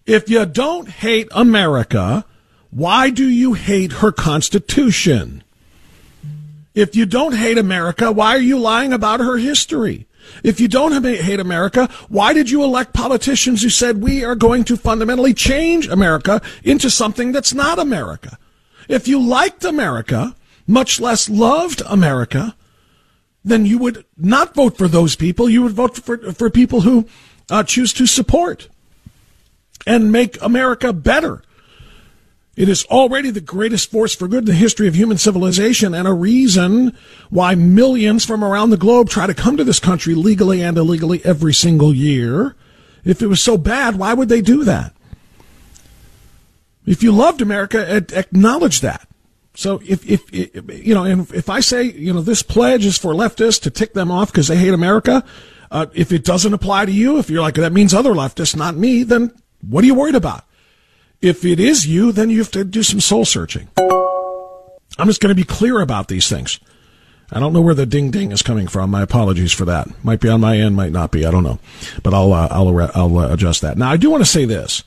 If 0.05 0.29
you 0.29 0.45
don't 0.45 0.88
hate 0.88 1.29
America, 1.31 2.25
why 2.69 3.10
do 3.10 3.27
you 3.27 3.53
hate 3.53 3.91
her 3.91 4.12
Constitution? 4.12 5.43
If 6.75 6.95
you 6.95 7.08
don't 7.08 7.36
hate 7.36 7.58
America, 7.58 8.12
why 8.12 8.36
are 8.36 8.39
you 8.39 8.60
lying 8.60 8.93
about 8.93 9.19
her 9.19 9.38
history? 9.38 10.05
If 10.43 10.59
you 10.59 10.67
don't 10.67 11.03
hate 11.03 11.39
America, 11.39 11.89
why 12.09 12.33
did 12.33 12.49
you 12.49 12.63
elect 12.63 12.93
politicians 12.93 13.61
who 13.61 13.69
said 13.69 14.01
we 14.01 14.23
are 14.23 14.35
going 14.35 14.63
to 14.65 14.77
fundamentally 14.77 15.33
change 15.33 15.88
America 15.88 16.41
into 16.63 16.89
something 16.89 17.31
that's 17.31 17.53
not 17.53 17.79
America? 17.79 18.38
If 18.88 19.07
you 19.07 19.19
liked 19.19 19.63
America, 19.63 20.35
much 20.67 20.99
less 20.99 21.29
loved 21.29 21.81
America, 21.88 22.55
then 23.43 23.65
you 23.65 23.77
would 23.77 24.05
not 24.17 24.55
vote 24.55 24.77
for 24.77 24.88
those 24.88 25.15
people. 25.15 25.49
You 25.49 25.63
would 25.63 25.73
vote 25.73 25.97
for, 25.97 26.17
for 26.33 26.49
people 26.49 26.81
who 26.81 27.07
uh, 27.49 27.63
choose 27.63 27.93
to 27.93 28.07
support 28.07 28.69
and 29.85 30.11
make 30.11 30.41
America 30.41 30.91
better. 30.91 31.43
It 32.56 32.70
is 32.70 32.86
already 32.86 33.32
the 33.32 33.41
greatest 33.41 33.91
force 33.91 34.15
for 34.15 34.28
good 34.30 34.39
in 34.39 34.46
the 34.46 34.54
history 34.54 34.88
of 34.88 34.96
human 34.96 35.18
civilization 35.18 35.94
and 35.94 36.08
a 36.08 36.13
reason 36.13 36.98
why 37.30 37.54
millions 37.56 38.26
from 38.26 38.44
around 38.44 38.70
the 38.70 38.78
globe 38.78 39.10
try 39.10 39.28
to 39.28 39.34
come 39.34 39.58
to 39.58 39.65
this 39.65 39.80
country 39.80 40.15
legally 40.15 40.62
and 40.63 40.78
illegally 40.78 41.24
every 41.26 41.54
single 41.54 41.94
year. 41.94 42.56
If 43.04 43.22
it 43.22 43.28
was 43.28 43.41
so 43.41 43.58
bad, 43.58 43.98
why 43.98 44.13
would 44.13 44.30
they 44.30 44.41
do 44.41 44.63
that? 44.63 44.94
If 46.86 47.04
you 47.04 47.12
loved 47.12 47.41
America, 47.41 47.98
acknowledge 48.13 48.82
that. 48.82 49.08
So 49.56 49.82
if, 49.86 50.08
if, 50.10 50.22
if 50.34 50.86
you 50.86 50.94
know, 50.94 51.04
and 51.04 51.32
if 51.34 51.50
I 51.50 51.60
say, 51.60 51.84
you 51.84 52.13
know, 52.13 52.22
this 52.22 52.44
pledge 52.44 52.86
is 52.86 52.98
for 52.98 53.13
leftists 53.13 53.62
to 53.63 53.70
tick 53.70 53.94
them 53.94 54.12
off 54.12 54.32
because 54.32 54.48
they 54.48 54.58
hate 54.58 54.74
America, 54.74 55.24
uh, 55.72 55.88
if 55.94 56.12
it 56.12 56.24
doesn't 56.24 56.54
apply 56.54 56.86
to 56.86 56.91
you, 56.91 57.18
if 57.18 57.30
you're 57.30 57.41
like, 57.41 57.56
that 57.56 57.74
means 57.74 57.94
other 57.94 58.13
leftists, 58.13 58.56
not 58.56 58.76
me, 58.76 59.04
then 59.04 59.32
what 59.62 59.84
are 59.84 59.88
you 59.88 59.96
worried 59.96 60.15
about? 60.15 60.46
If 61.21 61.45
it 61.45 61.60
is 61.60 61.88
you, 61.88 62.12
then 62.12 62.30
you 62.30 62.39
have 62.39 62.51
to 62.51 62.63
do 62.63 62.84
some 62.84 62.99
soul 62.99 63.25
searching. 63.25 63.69
I'm 64.97 65.08
just 65.08 65.21
going 65.21 65.30
to 65.30 65.36
be 65.36 65.43
clear 65.43 65.82
about 65.82 66.08
these 66.08 66.30
things. 66.30 66.60
I 67.32 67.39
don't 67.39 67.54
know 67.54 67.62
where 67.62 67.73
the 67.73 67.86
ding 67.86 68.12
ding 68.12 68.32
is 68.32 68.41
coming 68.41 68.67
from. 68.67 68.91
My 68.91 69.01
apologies 69.01 69.51
for 69.51 69.65
that. 69.65 69.88
Might 70.04 70.21
be 70.21 70.30
on 70.30 70.41
my 70.41 70.58
end, 70.58 70.75
might 70.75 70.91
not 70.91 71.12
be. 71.12 71.25
I 71.25 71.32
don't 71.32 71.43
know, 71.43 71.60
but 72.04 72.13
I'll 72.13 72.32
uh, 72.34 72.47
I'll 72.51 72.91
I'll 72.93 73.17
uh, 73.17 73.34
adjust 73.34 73.62
that. 73.62 73.78
Now 73.78 73.89
I 73.89 73.97
do 73.97 74.12
want 74.12 74.21
to 74.21 74.30
say 74.30 74.45
this. 74.45 74.84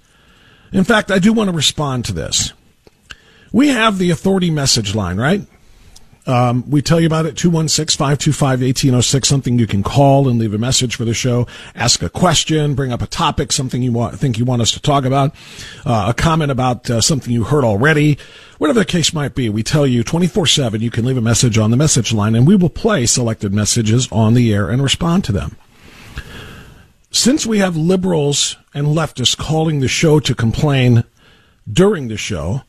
In 0.72 0.84
fact, 0.84 1.10
I 1.10 1.18
do 1.18 1.32
want 1.32 1.50
to 1.50 1.56
respond 1.56 2.04
to 2.04 2.12
this. 2.12 2.52
We 3.52 3.68
have 3.68 3.98
the 3.98 4.10
authority 4.10 4.50
message 4.50 4.94
line, 4.94 5.16
right? 5.16 5.42
Um, 6.28 6.68
we 6.68 6.82
tell 6.82 7.00
you 7.00 7.06
about 7.06 7.24
it 7.24 7.38
216 7.38 7.96
525 7.96 8.60
1806, 8.60 9.26
something 9.26 9.58
you 9.58 9.66
can 9.66 9.82
call 9.82 10.28
and 10.28 10.38
leave 10.38 10.52
a 10.52 10.58
message 10.58 10.94
for 10.94 11.06
the 11.06 11.14
show, 11.14 11.46
ask 11.74 12.02
a 12.02 12.10
question, 12.10 12.74
bring 12.74 12.92
up 12.92 13.00
a 13.00 13.06
topic, 13.06 13.50
something 13.50 13.80
you 13.80 13.92
want, 13.92 14.18
think 14.20 14.36
you 14.36 14.44
want 14.44 14.60
us 14.60 14.70
to 14.72 14.80
talk 14.80 15.06
about, 15.06 15.34
uh, 15.86 16.08
a 16.10 16.14
comment 16.14 16.50
about 16.50 16.90
uh, 16.90 17.00
something 17.00 17.32
you 17.32 17.44
heard 17.44 17.64
already, 17.64 18.18
whatever 18.58 18.78
the 18.78 18.84
case 18.84 19.14
might 19.14 19.34
be. 19.34 19.48
We 19.48 19.62
tell 19.62 19.86
you 19.86 20.04
24 20.04 20.46
7, 20.46 20.82
you 20.82 20.90
can 20.90 21.06
leave 21.06 21.16
a 21.16 21.22
message 21.22 21.56
on 21.56 21.70
the 21.70 21.78
message 21.78 22.12
line 22.12 22.34
and 22.34 22.46
we 22.46 22.56
will 22.56 22.68
play 22.68 23.06
selected 23.06 23.54
messages 23.54 24.06
on 24.12 24.34
the 24.34 24.52
air 24.52 24.68
and 24.68 24.82
respond 24.82 25.24
to 25.24 25.32
them. 25.32 25.56
Since 27.10 27.46
we 27.46 27.60
have 27.60 27.74
liberals 27.74 28.58
and 28.74 28.88
leftists 28.88 29.34
calling 29.34 29.80
the 29.80 29.88
show 29.88 30.20
to 30.20 30.34
complain 30.34 31.04
during 31.70 32.08
the 32.08 32.18
show, 32.18 32.64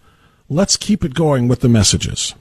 let's 0.47 0.77
keep 0.77 1.03
it 1.03 1.13
going 1.13 1.49
with 1.49 1.59
the 1.59 1.67
messages. 1.67 2.35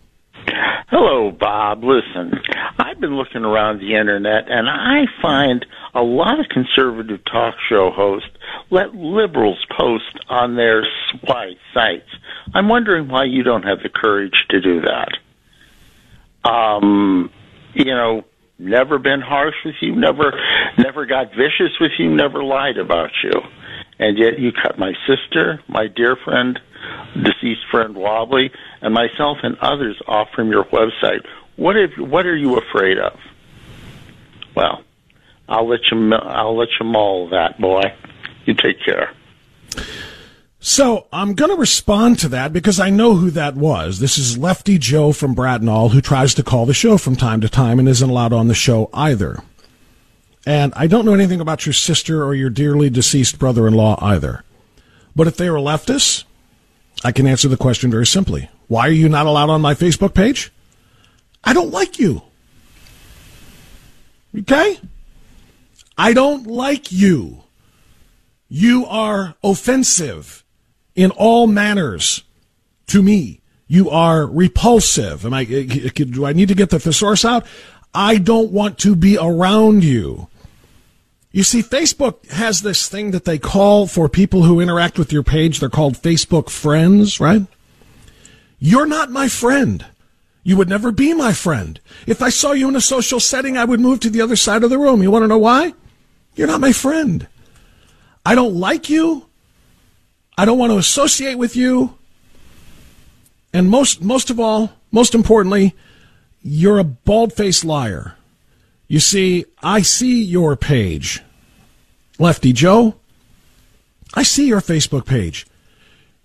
Hello, 0.90 1.30
Bob. 1.30 1.84
Listen, 1.84 2.32
I've 2.78 2.98
been 2.98 3.14
looking 3.14 3.44
around 3.44 3.78
the 3.78 3.94
internet 3.94 4.50
and 4.50 4.66
I 4.70 5.04
find 5.20 5.66
a 5.94 6.02
lot 6.02 6.40
of 6.40 6.46
conservative 6.48 7.20
talk 7.30 7.56
show 7.68 7.90
hosts 7.90 8.30
let 8.70 8.94
liberals 8.94 9.62
post 9.78 10.18
on 10.30 10.56
their 10.56 10.86
sites. 11.74 12.08
I'm 12.54 12.70
wondering 12.70 13.08
why 13.08 13.24
you 13.24 13.42
don't 13.42 13.64
have 13.64 13.80
the 13.82 13.90
courage 13.90 14.46
to 14.48 14.62
do 14.62 14.80
that. 14.80 16.50
Um, 16.50 17.30
you 17.74 17.92
know, 17.92 18.24
never 18.58 18.98
been 18.98 19.20
harsh 19.20 19.56
with 19.66 19.74
you, 19.82 19.94
never, 19.94 20.32
never 20.78 21.04
got 21.04 21.32
vicious 21.32 21.78
with 21.78 21.92
you, 21.98 22.08
never 22.08 22.42
lied 22.42 22.78
about 22.78 23.10
you. 23.22 23.32
And 23.98 24.16
yet 24.16 24.38
you 24.38 24.52
cut 24.52 24.78
my 24.78 24.94
sister, 25.06 25.60
my 25.68 25.86
dear 25.86 26.16
friend, 26.24 26.58
deceased 27.14 27.62
friend 27.70 27.94
Wobbly, 27.94 28.50
and 28.80 28.94
myself 28.94 29.38
and 29.42 29.56
others 29.58 30.00
off 30.06 30.28
from 30.34 30.50
your 30.50 30.64
website. 30.64 31.24
What 31.56 31.76
if, 31.76 31.90
what 31.98 32.26
are 32.26 32.36
you 32.36 32.56
afraid 32.56 32.98
of? 32.98 33.18
Well, 34.54 34.82
I'll 35.48 35.68
let 35.68 35.80
you 35.90 36.12
I'll 36.12 36.56
let 36.56 36.68
you 36.78 36.86
maul 36.86 37.28
that 37.30 37.60
boy. 37.60 37.82
You 38.44 38.54
take 38.54 38.82
care. 38.84 39.12
So 40.60 41.06
I'm 41.12 41.34
going 41.34 41.50
to 41.50 41.56
respond 41.56 42.18
to 42.20 42.28
that 42.30 42.52
because 42.52 42.80
I 42.80 42.90
know 42.90 43.14
who 43.14 43.30
that 43.30 43.54
was. 43.54 44.00
This 44.00 44.18
is 44.18 44.36
Lefty 44.36 44.76
Joe 44.76 45.12
from 45.12 45.34
Bratenahl 45.34 45.90
who 45.90 46.00
tries 46.00 46.34
to 46.34 46.42
call 46.42 46.66
the 46.66 46.74
show 46.74 46.98
from 46.98 47.14
time 47.14 47.40
to 47.42 47.48
time 47.48 47.78
and 47.78 47.88
isn't 47.88 48.10
allowed 48.10 48.32
on 48.32 48.48
the 48.48 48.54
show 48.54 48.90
either. 48.92 49.42
And 50.44 50.72
I 50.74 50.86
don't 50.86 51.04
know 51.04 51.14
anything 51.14 51.40
about 51.40 51.64
your 51.64 51.74
sister 51.74 52.24
or 52.24 52.34
your 52.34 52.50
dearly 52.50 52.90
deceased 52.90 53.38
brother-in-law 53.38 53.98
either. 54.02 54.42
But 55.14 55.28
if 55.28 55.36
they 55.36 55.48
were 55.50 55.58
leftists, 55.58 56.24
I 57.04 57.12
can 57.12 57.26
answer 57.26 57.48
the 57.48 57.56
question 57.56 57.90
very 57.90 58.06
simply. 58.06 58.50
Why 58.66 58.88
are 58.88 58.92
you 58.92 59.08
not 59.08 59.26
allowed 59.26 59.50
on 59.50 59.60
my 59.60 59.74
Facebook 59.74 60.14
page? 60.14 60.52
I 61.44 61.52
don't 61.52 61.70
like 61.70 61.98
you. 61.98 62.22
Okay? 64.36 64.78
I 65.96 66.12
don't 66.12 66.46
like 66.46 66.92
you. 66.92 67.44
You 68.48 68.86
are 68.86 69.34
offensive 69.42 70.44
in 70.94 71.10
all 71.12 71.46
manners 71.46 72.24
to 72.88 73.02
me 73.02 73.40
You 73.70 73.90
are 73.90 74.26
repulsive. 74.26 75.26
Am 75.26 75.34
I, 75.34 75.42
uh, 75.42 75.86
uh, 75.86 76.04
do 76.04 76.24
I 76.24 76.32
need 76.32 76.48
to 76.48 76.54
get 76.54 76.70
the 76.70 76.80
thesaurus 76.80 77.24
out? 77.24 77.46
I 77.92 78.16
don't 78.16 78.50
want 78.50 78.78
to 78.78 78.96
be 78.96 79.18
around 79.18 79.84
you. 79.84 80.28
You 81.38 81.44
see, 81.44 81.62
Facebook 81.62 82.28
has 82.30 82.62
this 82.62 82.88
thing 82.88 83.12
that 83.12 83.24
they 83.24 83.38
call 83.38 83.86
for 83.86 84.08
people 84.08 84.42
who 84.42 84.58
interact 84.58 84.98
with 84.98 85.12
your 85.12 85.22
page, 85.22 85.60
they're 85.60 85.68
called 85.68 85.94
Facebook 85.94 86.50
friends, 86.50 87.20
right? 87.20 87.42
You're 88.58 88.88
not 88.88 89.12
my 89.12 89.28
friend. 89.28 89.86
You 90.42 90.56
would 90.56 90.68
never 90.68 90.90
be 90.90 91.14
my 91.14 91.32
friend. 91.32 91.78
If 92.08 92.22
I 92.22 92.30
saw 92.30 92.50
you 92.50 92.68
in 92.68 92.74
a 92.74 92.80
social 92.80 93.20
setting, 93.20 93.56
I 93.56 93.64
would 93.64 93.78
move 93.78 94.00
to 94.00 94.10
the 94.10 94.20
other 94.20 94.34
side 94.34 94.64
of 94.64 94.70
the 94.70 94.80
room. 94.80 95.00
You 95.00 95.12
want 95.12 95.22
to 95.22 95.28
know 95.28 95.38
why? 95.38 95.74
You're 96.34 96.48
not 96.48 96.60
my 96.60 96.72
friend. 96.72 97.28
I 98.26 98.34
don't 98.34 98.56
like 98.56 98.90
you. 98.90 99.28
I 100.36 100.44
don't 100.44 100.58
want 100.58 100.72
to 100.72 100.78
associate 100.78 101.36
with 101.36 101.54
you. 101.54 101.96
And 103.52 103.70
most, 103.70 104.02
most 104.02 104.30
of 104.30 104.40
all, 104.40 104.72
most 104.90 105.14
importantly, 105.14 105.76
you're 106.42 106.80
a 106.80 106.84
bald 106.84 107.32
faced 107.32 107.64
liar. 107.64 108.16
You 108.88 108.98
see, 108.98 109.44
I 109.62 109.82
see 109.82 110.20
your 110.20 110.56
page. 110.56 111.22
Lefty 112.18 112.52
Joe, 112.52 112.96
I 114.14 114.22
see 114.22 114.48
your 114.48 114.60
Facebook 114.60 115.06
page. 115.06 115.46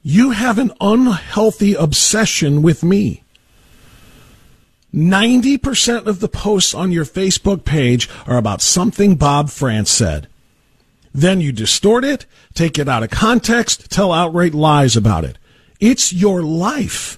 You 0.02 0.32
have 0.32 0.58
an 0.58 0.72
unhealthy 0.82 1.76
obsession 1.76 2.62
with 2.62 2.84
me. 2.84 3.24
90% 4.94 6.06
of 6.06 6.20
the 6.20 6.28
posts 6.28 6.74
on 6.74 6.92
your 6.92 7.06
Facebook 7.06 7.66
page 7.66 8.10
are 8.28 8.38
about 8.38 8.62
something 8.62 9.16
Bob 9.16 9.50
Frantz 9.50 9.90
said. 9.90 10.28
Then 11.14 11.42
you 11.42 11.52
distort 11.52 12.04
it, 12.04 12.26
take 12.54 12.78
it 12.78 12.90
out 12.90 13.04
of 13.04 13.10
context, 13.10 13.90
tell 13.90 14.12
outright 14.12 14.54
lies 14.54 14.96
about 14.96 15.24
it. 15.24 15.38
It's 15.80 16.14
your 16.14 16.44
life. 16.44 17.18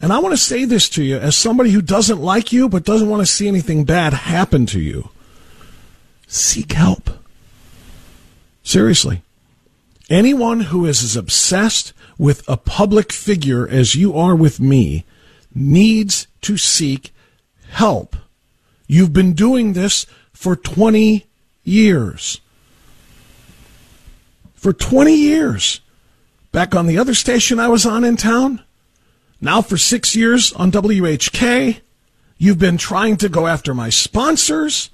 And 0.00 0.12
I 0.12 0.18
want 0.18 0.32
to 0.32 0.38
say 0.38 0.64
this 0.64 0.88
to 0.90 1.02
you 1.02 1.16
as 1.16 1.36
somebody 1.36 1.70
who 1.70 1.80
doesn't 1.80 2.20
like 2.20 2.52
you 2.52 2.68
but 2.68 2.84
doesn't 2.84 3.08
want 3.08 3.22
to 3.22 3.32
see 3.32 3.48
anything 3.48 3.84
bad 3.84 4.12
happen 4.12 4.66
to 4.66 4.80
you. 4.80 5.10
Seek 6.34 6.72
help. 6.72 7.10
Seriously. 8.64 9.22
Anyone 10.10 10.62
who 10.62 10.84
is 10.84 11.04
as 11.04 11.14
obsessed 11.14 11.92
with 12.18 12.42
a 12.48 12.56
public 12.56 13.12
figure 13.12 13.68
as 13.68 13.94
you 13.94 14.18
are 14.18 14.34
with 14.34 14.58
me 14.58 15.04
needs 15.54 16.26
to 16.40 16.56
seek 16.56 17.14
help. 17.70 18.16
You've 18.88 19.12
been 19.12 19.34
doing 19.34 19.74
this 19.74 20.06
for 20.32 20.56
20 20.56 21.24
years. 21.62 22.40
For 24.56 24.72
20 24.72 25.14
years. 25.14 25.82
Back 26.50 26.74
on 26.74 26.88
the 26.88 26.98
other 26.98 27.14
station 27.14 27.60
I 27.60 27.68
was 27.68 27.86
on 27.86 28.02
in 28.02 28.16
town, 28.16 28.60
now 29.40 29.62
for 29.62 29.76
six 29.76 30.16
years 30.16 30.52
on 30.54 30.72
WHK, 30.72 31.80
you've 32.38 32.58
been 32.58 32.76
trying 32.76 33.18
to 33.18 33.28
go 33.28 33.46
after 33.46 33.72
my 33.72 33.88
sponsors. 33.88 34.90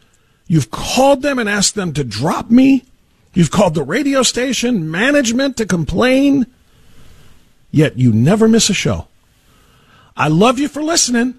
You've 0.50 0.72
called 0.72 1.22
them 1.22 1.38
and 1.38 1.48
asked 1.48 1.76
them 1.76 1.92
to 1.92 2.02
drop 2.02 2.50
me. 2.50 2.84
You've 3.34 3.52
called 3.52 3.74
the 3.74 3.84
radio 3.84 4.24
station 4.24 4.90
management 4.90 5.56
to 5.58 5.64
complain. 5.64 6.44
Yet 7.70 7.96
you 7.96 8.12
never 8.12 8.48
miss 8.48 8.68
a 8.68 8.74
show. 8.74 9.06
I 10.16 10.26
love 10.26 10.58
you 10.58 10.66
for 10.66 10.82
listening. 10.82 11.38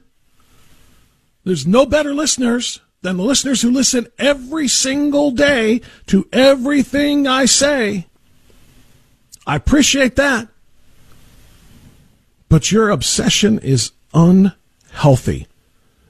There's 1.43 1.67
no 1.67 1.85
better 1.85 2.13
listeners 2.13 2.79
than 3.01 3.17
the 3.17 3.23
listeners 3.23 3.61
who 3.61 3.69
listen 3.69 4.07
every 4.17 4.69
single 4.69 5.31
day 5.31 5.81
to 6.07 6.25
everything 6.31 7.27
I 7.27 7.47
say. 7.47 8.07
I 9.45 9.57
appreciate 9.57 10.15
that. 10.15 10.47
But 12.47 12.71
your 12.71 12.89
obsession 12.89 13.59
is 13.59 13.91
unhealthy. 14.13 15.47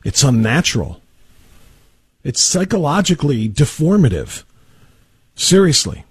It's 0.06 0.22
unnatural. 0.22 1.01
It's 2.24 2.42
psychologically 2.42 3.50
deformative. 3.50 4.44
Seriously. 5.36 6.06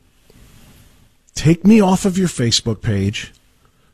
Take 1.35 1.65
me 1.65 1.81
off 1.81 2.05
of 2.05 2.19
your 2.19 2.29
Facebook 2.29 2.83
page. 2.83 3.33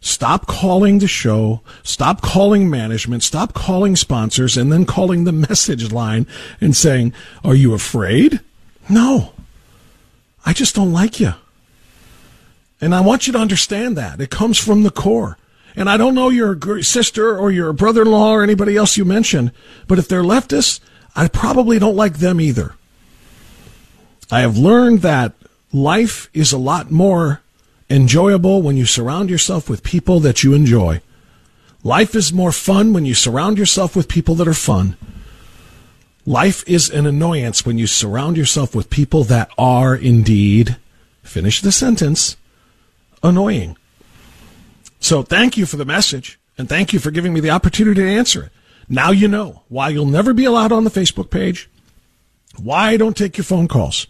Stop 0.01 0.47
calling 0.47 0.99
the 0.99 1.09
show. 1.09 1.63
Stop 1.83 2.23
calling 2.23 2.71
management. 2.71 3.23
Stop 3.23 3.55
calling 3.55 3.97
sponsors 3.97 4.57
and 4.57 4.73
then 4.73 4.85
calling 4.85 5.25
the 5.25 5.33
message 5.49 5.93
line 5.93 6.27
and 6.61 6.77
saying, 6.77 7.13
Are 7.45 7.55
you 7.55 7.75
afraid? 7.75 8.41
No. 8.89 9.33
I 10.45 10.53
just 10.53 10.75
don't 10.75 10.93
like 10.93 11.19
you. 11.19 11.35
And 12.81 12.95
I 12.95 13.01
want 13.01 13.27
you 13.27 13.33
to 13.33 13.39
understand 13.39 13.97
that. 13.97 14.21
It 14.21 14.31
comes 14.31 14.59
from 14.59 14.83
the 14.83 14.91
core. 14.91 15.39
And 15.75 15.91
I 15.91 15.97
don't 15.97 16.15
know 16.15 16.31
your 16.31 16.83
sister 16.83 17.37
or 17.37 17.51
your 17.51 17.73
brother 17.73 18.03
in 18.03 18.11
law 18.11 18.33
or 18.33 18.43
anybody 18.43 18.77
else 18.77 18.97
you 18.97 19.05
mentioned, 19.05 19.53
but 19.87 19.99
if 19.99 20.09
they're 20.09 20.23
leftists, 20.23 20.81
I 21.17 21.29
probably 21.29 21.79
don't 21.79 21.97
like 21.97 22.19
them 22.19 22.41
either. 22.41 22.75
I 24.31 24.41
have 24.41 24.59
learned 24.59 25.01
that 25.01 25.33
life 25.73 26.29
is 26.35 26.53
a 26.53 26.59
lot 26.59 26.91
more 26.91 27.41
enjoyable 27.89 28.61
when 28.61 28.77
you 28.77 28.85
surround 28.85 29.31
yourself 29.31 29.69
with 29.69 29.83
people 29.83 30.21
that 30.21 30.45
you 30.45 30.53
enjoy. 30.53 31.01
Life 31.83 32.15
is 32.15 32.33
more 32.33 32.53
fun 32.53 32.93
when 32.93 33.07
you 33.07 33.15
surround 33.15 33.59
yourself 33.59 33.97
with 33.97 34.09
people 34.09 34.35
that 34.35 34.49
are 34.49 34.55
fun. 34.55 34.97
Life 36.27 36.69
is 36.69 36.91
an 36.91 37.07
annoyance 37.07 37.65
when 37.65 37.79
you 37.79 37.87
surround 37.87 38.37
yourself 38.37 38.75
with 38.75 38.91
people 38.91 39.23
that 39.25 39.49
are 39.57 39.95
indeed, 39.95 40.77
finish 41.23 41.61
the 41.61 41.71
sentence, 41.71 42.37
annoying. 43.23 43.77
So 44.99 45.23
thank 45.23 45.57
you 45.57 45.67
for 45.67 45.77
the 45.77 45.85
message 45.85 46.39
and 46.59 46.69
thank 46.69 46.93
you 46.93 46.99
for 46.99 47.13
giving 47.13 47.33
me 47.33 47.39
the 47.39 47.51
opportunity 47.51 48.03
to 48.03 48.09
answer 48.09 48.45
it. 48.45 48.53
Now 48.89 49.11
you 49.11 49.29
know 49.29 49.63
why 49.69 49.89
you'll 49.89 50.07
never 50.07 50.33
be 50.33 50.45
allowed 50.45 50.73
on 50.73 50.85
the 50.85 50.91
Facebook 50.91 51.31
page, 51.31 51.69
why 52.63 52.91
I 52.91 52.97
don't 52.97 53.17
take 53.17 53.37
your 53.37 53.45
phone 53.45 53.69
calls. 53.69 54.07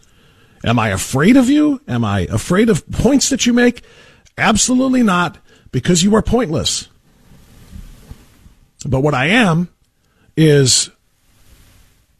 Am 0.64 0.78
I 0.78 0.88
afraid 0.88 1.36
of 1.36 1.48
you? 1.48 1.80
Am 1.86 2.04
I 2.04 2.20
afraid 2.30 2.68
of 2.68 2.88
points 2.90 3.28
that 3.30 3.46
you 3.46 3.52
make? 3.52 3.82
Absolutely 4.36 5.02
not, 5.02 5.38
because 5.72 6.02
you 6.02 6.14
are 6.14 6.22
pointless. 6.22 6.88
But 8.84 9.00
what 9.00 9.14
I 9.14 9.26
am 9.26 9.68
is 10.36 10.90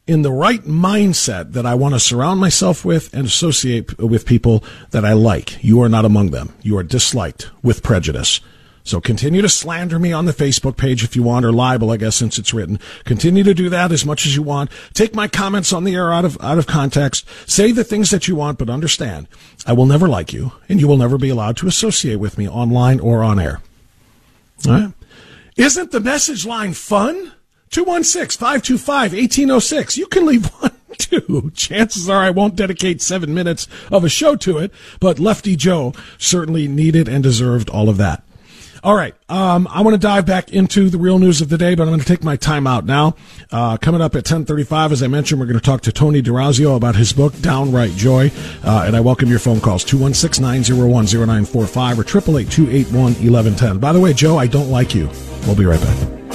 in 0.06 0.22
the 0.22 0.32
right 0.32 0.62
mindset 0.62 1.52
that 1.52 1.66
I 1.66 1.74
want 1.74 1.94
to 1.94 2.00
surround 2.00 2.40
myself 2.40 2.84
with 2.84 3.12
and 3.12 3.26
associate 3.26 3.98
with 3.98 4.24
people 4.24 4.62
that 4.90 5.04
I 5.04 5.12
like. 5.12 5.62
You 5.62 5.82
are 5.82 5.88
not 5.88 6.04
among 6.04 6.30
them. 6.30 6.54
You 6.62 6.78
are 6.78 6.82
disliked 6.82 7.50
with 7.62 7.82
prejudice. 7.82 8.40
So 8.86 9.00
continue 9.00 9.42
to 9.42 9.48
slander 9.48 9.98
me 9.98 10.12
on 10.12 10.26
the 10.26 10.32
Facebook 10.32 10.76
page 10.76 11.02
if 11.02 11.16
you 11.16 11.24
want, 11.24 11.44
or 11.44 11.52
libel, 11.52 11.90
I 11.90 11.96
guess, 11.96 12.14
since 12.14 12.38
it's 12.38 12.54
written. 12.54 12.78
Continue 13.04 13.42
to 13.42 13.52
do 13.52 13.68
that 13.68 13.90
as 13.90 14.06
much 14.06 14.26
as 14.26 14.36
you 14.36 14.42
want. 14.42 14.70
Take 14.94 15.12
my 15.12 15.26
comments 15.26 15.72
on 15.72 15.82
the 15.82 15.96
air 15.96 16.12
out 16.12 16.24
of, 16.24 16.38
out 16.40 16.56
of 16.56 16.68
context. 16.68 17.26
Say 17.50 17.72
the 17.72 17.82
things 17.82 18.10
that 18.10 18.28
you 18.28 18.36
want, 18.36 18.58
but 18.58 18.70
understand, 18.70 19.26
I 19.66 19.72
will 19.72 19.86
never 19.86 20.06
like 20.06 20.32
you, 20.32 20.52
and 20.68 20.80
you 20.80 20.86
will 20.86 20.96
never 20.96 21.18
be 21.18 21.30
allowed 21.30 21.56
to 21.58 21.66
associate 21.66 22.20
with 22.20 22.38
me 22.38 22.48
online 22.48 23.00
or 23.00 23.24
on 23.24 23.40
air. 23.40 23.60
All 24.68 24.72
right? 24.72 24.92
Isn't 25.56 25.90
the 25.90 25.98
message 25.98 26.46
line 26.46 26.72
fun? 26.72 27.32
216-525-1806. 27.70 29.96
You 29.96 30.06
can 30.06 30.26
leave 30.26 30.46
one 30.60 30.70
too. 30.96 31.50
Chances 31.56 32.08
are 32.08 32.22
I 32.22 32.30
won't 32.30 32.54
dedicate 32.54 33.02
seven 33.02 33.34
minutes 33.34 33.66
of 33.90 34.04
a 34.04 34.08
show 34.08 34.36
to 34.36 34.58
it, 34.58 34.70
but 35.00 35.18
Lefty 35.18 35.56
Joe 35.56 35.92
certainly 36.18 36.68
needed 36.68 37.08
and 37.08 37.24
deserved 37.24 37.68
all 37.68 37.88
of 37.88 37.96
that. 37.96 38.22
All 38.86 38.94
right. 38.94 39.14
Um, 39.28 39.68
I 39.68 39.80
want 39.80 39.94
to 39.94 39.98
dive 39.98 40.26
back 40.26 40.52
into 40.52 40.88
the 40.90 40.98
real 40.98 41.18
news 41.18 41.40
of 41.40 41.48
the 41.48 41.58
day, 41.58 41.74
but 41.74 41.82
I'm 41.82 41.88
going 41.88 41.98
to 41.98 42.06
take 42.06 42.22
my 42.22 42.36
time 42.36 42.68
out 42.68 42.84
now. 42.84 43.16
Uh, 43.50 43.76
coming 43.78 44.00
up 44.00 44.12
at 44.12 44.18
1035, 44.18 44.92
as 44.92 45.02
I 45.02 45.08
mentioned, 45.08 45.40
we're 45.40 45.48
going 45.48 45.58
to 45.58 45.64
talk 45.64 45.80
to 45.82 45.92
Tony 45.92 46.22
D'Orazio 46.22 46.76
about 46.76 46.94
his 46.94 47.12
book, 47.12 47.36
Downright 47.40 47.96
Joy. 47.96 48.30
Uh, 48.62 48.84
and 48.86 48.94
I 48.94 49.00
welcome 49.00 49.28
your 49.28 49.40
phone 49.40 49.60
calls, 49.60 49.84
216-901-0945 49.86 51.98
or 51.98 52.04
888 52.38 53.80
By 53.80 53.92
the 53.92 53.98
way, 53.98 54.12
Joe, 54.12 54.38
I 54.38 54.46
don't 54.46 54.70
like 54.70 54.94
you. 54.94 55.10
We'll 55.46 55.56
be 55.56 55.64
right 55.64 55.80
back. 55.80 56.25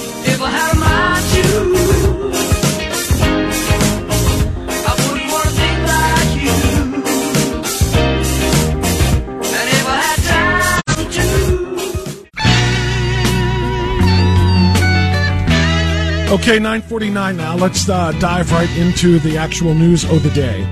Okay, 16.32 16.58
949 16.58 17.36
now. 17.36 17.54
Let's 17.54 17.86
uh, 17.90 18.10
dive 18.12 18.50
right 18.52 18.70
into 18.78 19.18
the 19.18 19.36
actual 19.36 19.74
news 19.74 20.04
of 20.04 20.22
the 20.22 20.30
day. 20.30 20.62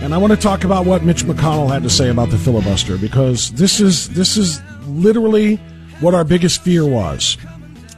And 0.00 0.14
I 0.14 0.18
want 0.18 0.32
to 0.32 0.38
talk 0.38 0.62
about 0.62 0.86
what 0.86 1.02
Mitch 1.02 1.24
McConnell 1.24 1.68
had 1.68 1.82
to 1.82 1.90
say 1.90 2.08
about 2.08 2.30
the 2.30 2.38
filibuster 2.38 2.96
because 2.96 3.50
this 3.50 3.80
is 3.80 4.08
this 4.10 4.36
is 4.36 4.62
literally 4.86 5.56
what 5.98 6.14
our 6.14 6.22
biggest 6.22 6.62
fear 6.62 6.86
was. 6.86 7.36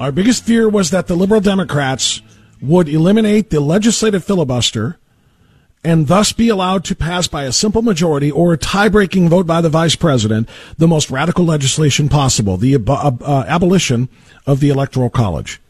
Our 0.00 0.10
biggest 0.10 0.44
fear 0.44 0.66
was 0.66 0.90
that 0.92 1.08
the 1.08 1.14
liberal 1.14 1.42
Democrats 1.42 2.22
would 2.62 2.88
eliminate 2.88 3.50
the 3.50 3.60
legislative 3.60 4.24
filibuster 4.24 4.98
and 5.84 6.06
thus 6.06 6.32
be 6.32 6.48
allowed 6.48 6.84
to 6.84 6.96
pass 6.96 7.28
by 7.28 7.44
a 7.44 7.52
simple 7.52 7.82
majority 7.82 8.30
or 8.30 8.54
a 8.54 8.56
tie-breaking 8.56 9.28
vote 9.28 9.46
by 9.46 9.60
the 9.60 9.68
vice 9.68 9.94
president 9.94 10.48
the 10.78 10.88
most 10.88 11.10
radical 11.10 11.44
legislation 11.44 12.08
possible, 12.08 12.56
the 12.56 12.74
ab- 12.76 13.22
uh, 13.22 13.44
abolition 13.46 14.08
of 14.46 14.60
the 14.60 14.70
electoral 14.70 15.10
college, 15.10 15.60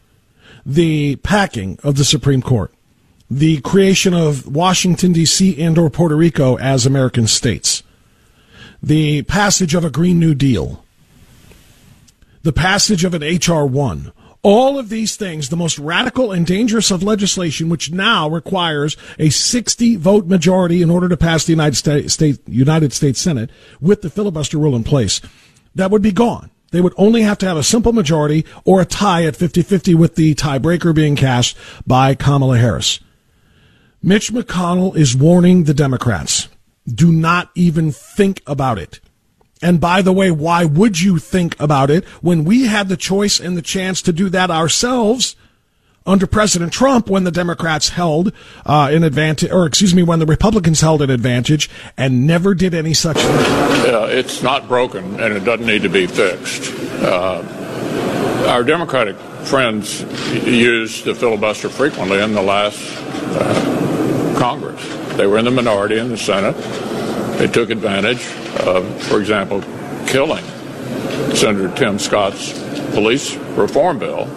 the 0.67 1.15
packing 1.17 1.79
of 1.81 1.95
the 1.95 2.03
Supreme 2.03 2.41
Court, 2.41 2.73
the 3.31 3.61
creation 3.61 4.13
of 4.13 4.45
Washington 4.45 5.13
D.C. 5.13 5.59
and 5.63 5.77
or 5.77 5.89
Puerto 5.89 6.15
Rico 6.15 6.57
as 6.57 6.85
American 6.85 7.25
states, 7.25 7.83
the 8.83 9.21
passage 9.23 9.73
of 9.73 9.85
a 9.85 9.89
Green 9.89 10.19
New 10.19 10.35
Deal, 10.35 10.83
the 12.43 12.51
passage 12.51 13.05
of 13.05 13.13
an 13.13 13.23
H.R. 13.23 13.65
1, 13.65 14.11
all 14.43 14.77
of 14.77 14.89
these 14.89 15.15
things, 15.15 15.47
the 15.47 15.55
most 15.55 15.79
radical 15.79 16.33
and 16.33 16.45
dangerous 16.45 16.91
of 16.91 17.01
legislation, 17.01 17.69
which 17.69 17.91
now 17.91 18.29
requires 18.29 18.97
a 19.17 19.29
60 19.29 19.95
vote 19.95 20.27
majority 20.27 20.81
in 20.81 20.89
order 20.89 21.07
to 21.07 21.15
pass 21.15 21.45
the 21.45 21.53
United 21.53 21.75
States, 21.75 22.39
United 22.45 22.91
States 22.91 23.21
Senate 23.21 23.49
with 23.79 24.01
the 24.01 24.09
filibuster 24.09 24.57
rule 24.57 24.75
in 24.75 24.83
place, 24.83 25.21
that 25.75 25.91
would 25.91 26.01
be 26.01 26.11
gone. 26.11 26.51
They 26.71 26.81
would 26.81 26.93
only 26.97 27.21
have 27.21 27.37
to 27.39 27.45
have 27.45 27.57
a 27.57 27.63
simple 27.63 27.93
majority 27.93 28.45
or 28.65 28.81
a 28.81 28.85
tie 28.85 29.25
at 29.25 29.35
50-50 29.37 29.95
with 29.95 30.15
the 30.15 30.35
tiebreaker 30.35 30.93
being 30.93 31.15
cast 31.15 31.55
by 31.85 32.13
Kamala 32.13 32.57
Harris. 32.57 32.99
Mitch 34.03 34.31
McConnell 34.31 34.95
is 34.95 35.15
warning 35.15 35.63
the 35.63 35.73
Democrats. 35.73 36.49
Do 36.87 37.11
not 37.11 37.51
even 37.55 37.91
think 37.91 38.41
about 38.45 38.77
it. 38.77 38.99
And 39.61 39.79
by 39.81 40.01
the 40.01 40.13
way, 40.13 40.29
why 40.29 40.65
would 40.65 41.01
you 41.01 41.17
think 41.17 41.59
about 41.59 41.89
it 41.89 42.05
when 42.21 42.43
we 42.43 42.67
had 42.67 42.89
the 42.89 42.97
choice 42.97 43.39
and 43.39 43.57
the 43.57 43.61
chance 43.61 44.01
to 44.03 44.13
do 44.13 44.29
that 44.29 44.51
ourselves 44.51 45.35
under 46.07 46.25
President 46.25 46.71
Trump 46.71 47.09
when 47.09 47.25
the 47.25 47.31
Democrats 47.31 47.89
held 47.89 48.31
uh, 48.65 48.89
an 48.91 49.03
advantage, 49.03 49.51
or 49.51 49.65
excuse 49.65 49.93
me, 49.93 50.01
when 50.01 50.19
the 50.19 50.25
Republicans 50.25 50.81
held 50.81 51.01
an 51.01 51.09
advantage 51.09 51.69
and 51.97 52.25
never 52.25 52.55
did 52.55 52.73
any 52.73 52.93
such 52.93 53.17
thing? 53.17 53.35
It's 54.09 54.41
not 54.41 54.67
broken 54.67 55.19
and 55.19 55.33
it 55.33 55.43
doesn't 55.43 55.65
need 55.65 55.83
to 55.83 55.89
be 55.89 56.07
fixed. 56.07 56.73
Uh, 57.03 58.45
our 58.47 58.63
Democratic 58.63 59.17
friends 59.17 60.01
used 60.45 61.05
the 61.05 61.13
filibuster 61.13 61.69
frequently 61.69 62.21
in 62.21 62.33
the 62.33 62.41
last 62.41 62.79
uh, 63.35 64.35
Congress. 64.39 64.81
They 65.17 65.27
were 65.27 65.37
in 65.37 65.45
the 65.45 65.51
minority 65.51 65.97
in 65.97 66.09
the 66.09 66.17
Senate. 66.17 66.55
They 67.37 67.47
took 67.47 67.69
advantage 67.69 68.25
of, 68.61 69.03
for 69.03 69.19
example, 69.19 69.61
killing 70.07 70.43
Senator 71.35 71.73
Tim 71.75 71.99
Scott's 71.99 72.53
police 72.93 73.35
reform 73.35 73.99
bill. 73.99 74.27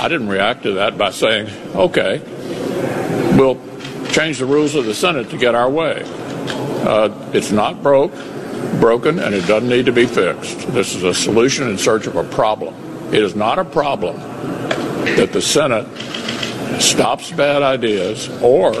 I 0.00 0.08
didn't 0.08 0.28
react 0.28 0.62
to 0.62 0.72
that 0.74 0.96
by 0.96 1.10
saying, 1.10 1.48
okay, 1.74 2.22
we'll 3.36 3.56
change 4.10 4.38
the 4.38 4.46
rules 4.46 4.74
of 4.76 4.84
the 4.84 4.94
Senate 4.94 5.30
to 5.30 5.36
get 5.36 5.54
our 5.54 5.68
way. 5.68 6.02
Uh, 6.06 7.10
it's 7.32 7.50
not 7.50 7.82
broke, 7.82 8.12
broken, 8.80 9.18
and 9.18 9.34
it 9.34 9.46
doesn't 9.46 9.68
need 9.68 9.86
to 9.86 9.92
be 9.92 10.06
fixed. 10.06 10.68
This 10.72 10.94
is 10.94 11.02
a 11.02 11.12
solution 11.12 11.68
in 11.68 11.76
search 11.78 12.06
of 12.06 12.14
a 12.14 12.24
problem. 12.24 12.74
It 13.12 13.22
is 13.22 13.34
not 13.34 13.58
a 13.58 13.64
problem 13.64 14.16
that 15.16 15.32
the 15.32 15.42
Senate 15.42 15.86
stops 16.80 17.32
bad 17.32 17.62
ideas 17.62 18.28
or 18.40 18.72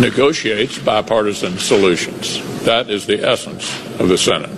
negotiates 0.00 0.78
bipartisan 0.78 1.58
solutions. 1.58 2.40
That 2.64 2.88
is 2.88 3.06
the 3.06 3.22
essence 3.22 3.70
of 4.00 4.08
the 4.08 4.16
Senate. 4.16 4.50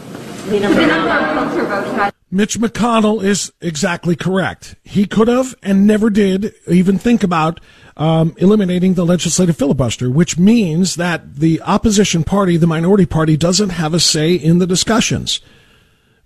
Mitch 2.30 2.58
McConnell 2.58 3.22
is 3.22 3.52
exactly 3.60 4.16
correct. 4.16 4.76
He 4.82 5.06
could 5.06 5.28
have 5.28 5.54
and 5.62 5.86
never 5.86 6.10
did 6.10 6.54
even 6.66 6.98
think 6.98 7.22
about 7.22 7.60
um, 7.96 8.34
eliminating 8.38 8.94
the 8.94 9.06
legislative 9.06 9.56
filibuster, 9.56 10.10
which 10.10 10.38
means 10.38 10.96
that 10.96 11.36
the 11.36 11.60
opposition 11.62 12.24
party, 12.24 12.56
the 12.56 12.66
minority 12.66 13.06
party, 13.06 13.36
doesn't 13.36 13.70
have 13.70 13.94
a 13.94 14.00
say 14.00 14.34
in 14.34 14.58
the 14.58 14.66
discussions 14.66 15.40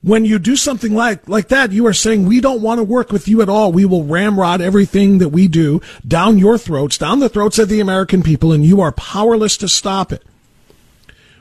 when 0.03 0.25
you 0.25 0.39
do 0.39 0.57
something 0.57 0.95
like 0.95 1.29
like 1.29 1.49
that, 1.49 1.73
you 1.73 1.87
are 1.87 1.93
saying 1.93 2.27
we 2.27 2.41
don't 2.41 2.61
want 2.61 2.79
to 2.79 2.85
work 2.85 3.13
with 3.13 3.29
you 3.29 3.41
at 3.41 3.49
all. 3.49 3.73
We 3.73 3.85
will 3.85 4.05
ramrod 4.05 4.61
everything 4.61 5.19
that 5.19 5.29
we 5.29 5.49
do 5.49 5.81
down 6.07 6.39
your 6.39 6.59
throats, 6.59 6.99
down 6.99 7.21
the 7.21 7.29
throats 7.29 7.59
of 7.59 7.69
the 7.69 7.81
American 7.81 8.23
people, 8.23 8.53
and 8.53 8.65
you 8.65 8.81
are 8.81 8.93
powerless 8.93 9.57
to 9.59 9.69
stop 9.69 10.13
it. 10.13 10.25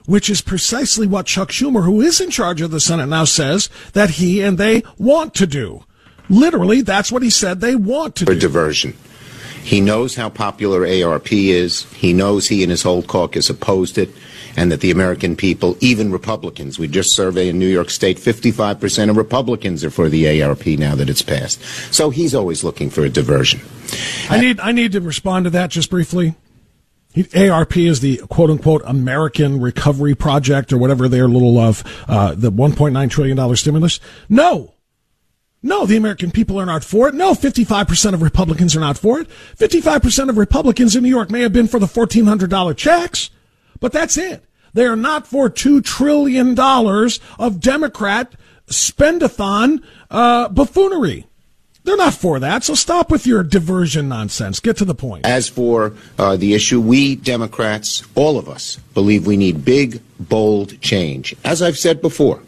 Which 0.05 0.29
is 0.29 0.41
precisely 0.41 1.07
what 1.07 1.25
Chuck 1.25 1.49
Schumer, 1.49 1.83
who 1.83 2.01
is 2.01 2.19
in 2.19 2.31
charge 2.31 2.61
of 2.61 2.71
the 2.71 2.79
Senate 2.79 3.07
now, 3.07 3.23
says 3.25 3.69
that 3.93 4.11
he 4.11 4.41
and 4.41 4.57
they 4.57 4.83
want 4.97 5.33
to 5.35 5.47
do. 5.47 5.83
Literally, 6.29 6.81
that's 6.81 7.11
what 7.11 7.23
he 7.23 7.29
said 7.29 7.59
they 7.59 7.75
want 7.75 8.15
to 8.15 8.25
For 8.25 8.33
do. 8.33 8.39
diversion. 8.39 8.95
He 9.63 9.79
knows 9.79 10.15
how 10.15 10.29
popular 10.29 10.87
ARP 10.87 11.31
is. 11.31 11.83
He 11.93 12.13
knows 12.13 12.47
he 12.47 12.63
and 12.63 12.71
his 12.71 12.81
whole 12.81 13.03
caucus 13.03 13.49
opposed 13.49 13.97
it 13.97 14.09
and 14.57 14.71
that 14.71 14.81
the 14.81 14.91
American 14.91 15.35
people, 15.35 15.77
even 15.79 16.11
Republicans, 16.11 16.79
we 16.79 16.87
just 16.87 17.15
surveyed 17.15 17.49
in 17.49 17.59
New 17.59 17.67
York 17.67 17.89
State, 17.89 18.17
55% 18.17 19.09
of 19.09 19.17
Republicans 19.17 19.83
are 19.83 19.91
for 19.91 20.09
the 20.09 20.41
ARP 20.41 20.65
now 20.65 20.95
that 20.95 21.09
it's 21.09 21.21
passed. 21.21 21.61
So 21.93 22.09
he's 22.09 22.33
always 22.35 22.63
looking 22.63 22.89
for 22.89 23.03
a 23.03 23.09
diversion. 23.09 23.61
I 24.29 24.39
need 24.39 24.59
I 24.59 24.71
need 24.71 24.93
to 24.93 25.01
respond 25.01 25.45
to 25.45 25.49
that 25.51 25.69
just 25.69 25.89
briefly. 25.89 26.35
ARP 27.36 27.78
is 27.78 28.00
the 28.00 28.17
quote 28.30 28.50
unquote 28.50 28.82
American 28.86 29.60
Recovery 29.60 30.15
Project 30.15 30.71
or 30.71 30.78
whatever 30.78 31.08
their 31.08 31.28
little 31.28 31.58
of 31.58 31.84
uh, 32.08 32.34
the 32.36 32.52
1.9 32.52 33.10
trillion 33.10 33.38
dollar 33.38 33.56
stimulus. 33.56 34.00
No, 34.30 34.74
no, 35.63 35.86
the 35.86 35.97
American 35.97 36.32
people 36.32 36.60
are 36.60 36.65
not 36.65 36.84
for 36.84 37.08
it. 37.08 37.13
No, 37.13 37.34
55% 37.34 38.13
of 38.13 38.21
Republicans 38.21 38.76
are 38.76 38.80
not 38.80 38.97
for 38.97 39.19
it. 39.19 39.28
55% 39.58 40.30
of 40.30 40.38
Republicans 40.38 40.95
in 40.95 41.04
New 41.04 41.10
York 41.10 41.30
may 41.30 41.41
have 41.41 41.54
been 41.54 41.67
for 41.67 41.80
the 41.80 41.86
$1,400 41.86 42.76
checks. 42.78 43.30
But 43.80 43.91
that's 43.91 44.17
it. 44.17 44.43
They 44.74 44.86
are 44.86 44.95
not 44.95 45.28
for 45.28 45.50
$2 45.50 45.84
trillion 45.84 46.58
of 46.58 47.60
Democrat 47.60 48.34
spendathon 48.67 49.84
uh, 50.10 50.50
buffoonery. 50.50 51.28
They're 51.84 51.98
not 51.98 52.13
for 52.13 52.39
that, 52.39 52.63
so 52.63 52.76
stop 52.76 53.10
with 53.10 53.26
your 53.26 53.41
diversion 53.41 54.08
nonsense. 54.08 54.60
Get 54.60 54.78
to 54.78 54.86
the 54.86 54.94
point. 54.94 55.26
As 55.26 55.50
for 55.50 55.94
uh, 56.17 56.38
the 56.38 56.54
issue, 56.54 56.80
we 56.80 57.15
Democrats, 57.15 58.04
all 58.13 58.38
of 58.38 58.48
us, 58.48 58.76
believe 58.94 59.26
we 59.26 59.36
need 59.36 59.65
big, 59.65 60.02
bold 60.20 60.80
change. 60.82 61.36
As 61.44 61.62
I've 61.62 61.78
said 61.78 62.02
before, 62.02 62.44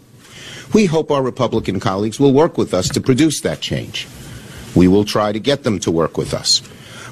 we 0.73 0.85
hope 0.85 1.09
our 1.09 1.23
Republican 1.23 1.79
colleagues 1.79 2.19
will 2.19 2.33
work 2.33 2.57
with 2.57 2.73
us 2.73 2.89
to 2.89 3.01
produce 3.01 3.41
that 3.41 3.59
change. 3.59 4.07
We 4.75 4.87
will 4.87 5.05
try 5.05 5.31
to 5.31 5.39
get 5.39 5.63
them 5.63 5.79
to 5.79 5.91
work 5.91 6.17
with 6.17 6.33
us. 6.33 6.61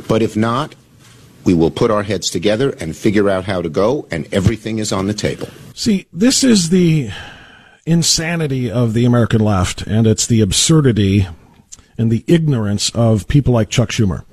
But 0.07 0.21
if 0.21 0.35
not, 0.35 0.75
we 1.43 1.53
will 1.55 1.71
put 1.71 1.89
our 1.89 2.03
heads 2.03 2.29
together 2.29 2.69
and 2.79 2.95
figure 2.95 3.29
out 3.29 3.45
how 3.45 3.63
to 3.63 3.69
go, 3.69 4.07
and 4.11 4.31
everything 4.31 4.77
is 4.77 4.91
on 4.91 5.07
the 5.07 5.13
table. 5.13 5.49
See, 5.73 6.05
this 6.13 6.43
is 6.43 6.69
the 6.69 7.09
insanity 7.85 8.69
of 8.69 8.93
the 8.93 9.05
American 9.05 9.41
left, 9.41 9.81
and 9.81 10.05
it's 10.05 10.27
the 10.27 10.41
absurdity 10.41 11.27
and 11.97 12.11
the 12.11 12.23
ignorance 12.27 12.89
of 12.91 13.27
people 13.27 13.53
like 13.53 13.69
Chuck 13.69 13.89
Schumer. 13.89 14.23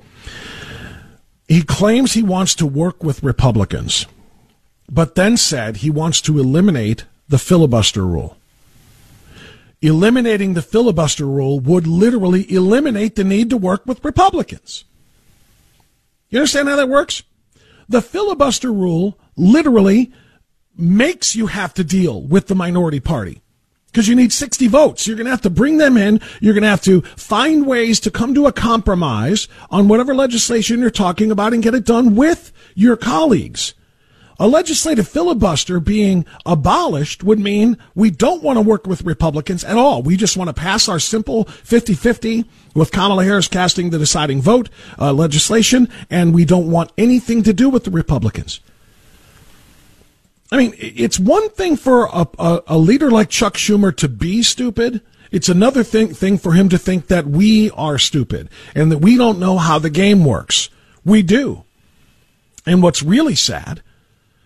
He 1.47 1.63
claims 1.63 2.13
he 2.13 2.23
wants 2.23 2.53
to 2.55 2.65
work 2.65 3.03
with 3.03 3.23
Republicans, 3.23 4.05
but 4.89 5.15
then 5.15 5.35
said 5.35 5.77
he 5.77 5.89
wants 5.89 6.21
to 6.21 6.37
eliminate 6.37 7.05
the 7.27 7.39
filibuster 7.39 8.05
rule. 8.05 8.37
Eliminating 9.81 10.53
the 10.53 10.61
filibuster 10.61 11.25
rule 11.25 11.59
would 11.59 11.87
literally 11.87 12.51
eliminate 12.51 13.15
the 13.15 13.23
need 13.23 13.49
to 13.49 13.57
work 13.57 13.85
with 13.85 14.03
Republicans. 14.03 14.83
You 16.29 16.39
understand 16.39 16.67
how 16.67 16.75
that 16.75 16.89
works? 16.89 17.23
The 17.87 18.01
filibuster 18.01 18.71
rule 18.71 19.17
literally 19.35 20.11
makes 20.77 21.35
you 21.35 21.47
have 21.47 21.73
to 21.73 21.83
deal 21.83 22.21
with 22.21 22.47
the 22.47 22.55
minority 22.55 22.99
party 22.99 23.41
because 23.91 24.07
you 24.07 24.15
need 24.15 24.31
60 24.31 24.67
votes. 24.67 25.07
You're 25.07 25.15
going 25.15 25.25
to 25.25 25.31
have 25.31 25.41
to 25.41 25.49
bring 25.49 25.77
them 25.77 25.97
in. 25.97 26.21
You're 26.39 26.53
going 26.53 26.63
to 26.63 26.69
have 26.69 26.83
to 26.83 27.01
find 27.01 27.65
ways 27.65 27.99
to 28.01 28.11
come 28.11 28.33
to 28.35 28.47
a 28.47 28.53
compromise 28.53 29.47
on 29.69 29.87
whatever 29.87 30.13
legislation 30.13 30.79
you're 30.79 30.89
talking 30.89 31.31
about 31.31 31.53
and 31.53 31.63
get 31.63 31.73
it 31.73 31.85
done 31.85 32.15
with 32.15 32.51
your 32.75 32.95
colleagues. 32.95 33.73
A 34.41 34.47
legislative 34.47 35.05
filibuster 35.05 35.81
being 35.81 36.25
abolished 36.45 37.25
would 37.25 37.39
mean 37.39 37.77
we 37.93 38.09
don't 38.09 38.41
want 38.41 38.55
to 38.55 38.61
work 38.61 38.87
with 38.87 39.03
Republicans 39.03 39.65
at 39.65 39.75
all. 39.75 40.01
We 40.01 40.15
just 40.15 40.37
want 40.37 40.47
to 40.47 40.53
pass 40.53 40.87
our 40.87 40.99
simple 40.99 41.43
50-50 41.43 42.45
with 42.73 42.93
Kamala 42.93 43.25
Harris 43.25 43.49
casting 43.49 43.89
the 43.89 43.99
deciding 43.99 44.41
vote 44.41 44.69
uh, 44.97 45.11
legislation, 45.11 45.89
and 46.09 46.33
we 46.33 46.45
don't 46.45 46.71
want 46.71 46.93
anything 46.97 47.43
to 47.43 47.51
do 47.51 47.69
with 47.69 47.83
the 47.83 47.91
Republicans. 47.91 48.61
I 50.51 50.57
mean, 50.57 50.73
it's 50.77 51.19
one 51.19 51.49
thing 51.49 51.75
for 51.75 52.05
a, 52.05 52.27
a, 52.39 52.61
a 52.67 52.77
leader 52.77 53.11
like 53.11 53.29
Chuck 53.29 53.55
Schumer 53.55 53.95
to 53.97 54.07
be 54.07 54.41
stupid. 54.41 55.01
It's 55.31 55.49
another 55.49 55.83
thing, 55.83 56.13
thing 56.13 56.39
for 56.39 56.53
him 56.53 56.69
to 56.69 56.77
think 56.77 57.07
that 57.07 57.27
we 57.27 57.69
are 57.71 57.99
stupid 57.99 58.49
and 58.73 58.91
that 58.91 58.97
we 58.97 59.15
don't 59.15 59.39
know 59.39 59.57
how 59.57 59.77
the 59.77 59.91
game 59.91 60.25
works. 60.25 60.69
We 61.05 61.21
do. 61.21 61.65
And 62.65 62.81
what's 62.81 63.03
really 63.03 63.35
sad 63.35 63.83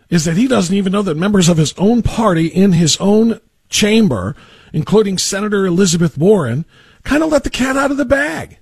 is 0.10 0.26
that 0.26 0.38
he 0.38 0.48
doesn't 0.48 0.76
even 0.76 0.92
know 0.92 1.02
that 1.02 1.16
members 1.16 1.48
of 1.48 1.58
his 1.58 1.74
own 1.78 2.02
party 2.02 2.48
in 2.48 2.74
his 2.74 2.98
own 2.98 3.40
chamber, 3.70 4.36
including 4.74 5.18
Senator 5.18 5.66
Elizabeth 5.66 6.18
Warren, 6.18 6.66
kind 7.04 7.24
of 7.24 7.32
let 7.32 7.46
the 7.46 7.50
cat 7.50 7.78
out 7.78 7.92
of 7.92 7.98
the 7.98 8.06
bag. 8.06 8.60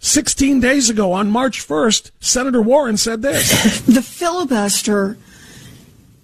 16 0.00 0.60
days 0.60 0.88
ago 0.88 1.12
on 1.12 1.30
March 1.30 1.66
1st, 1.66 2.10
Senator 2.20 2.62
Warren 2.62 2.96
said 2.96 3.22
this. 3.22 3.80
the 3.86 4.02
filibuster 4.02 5.18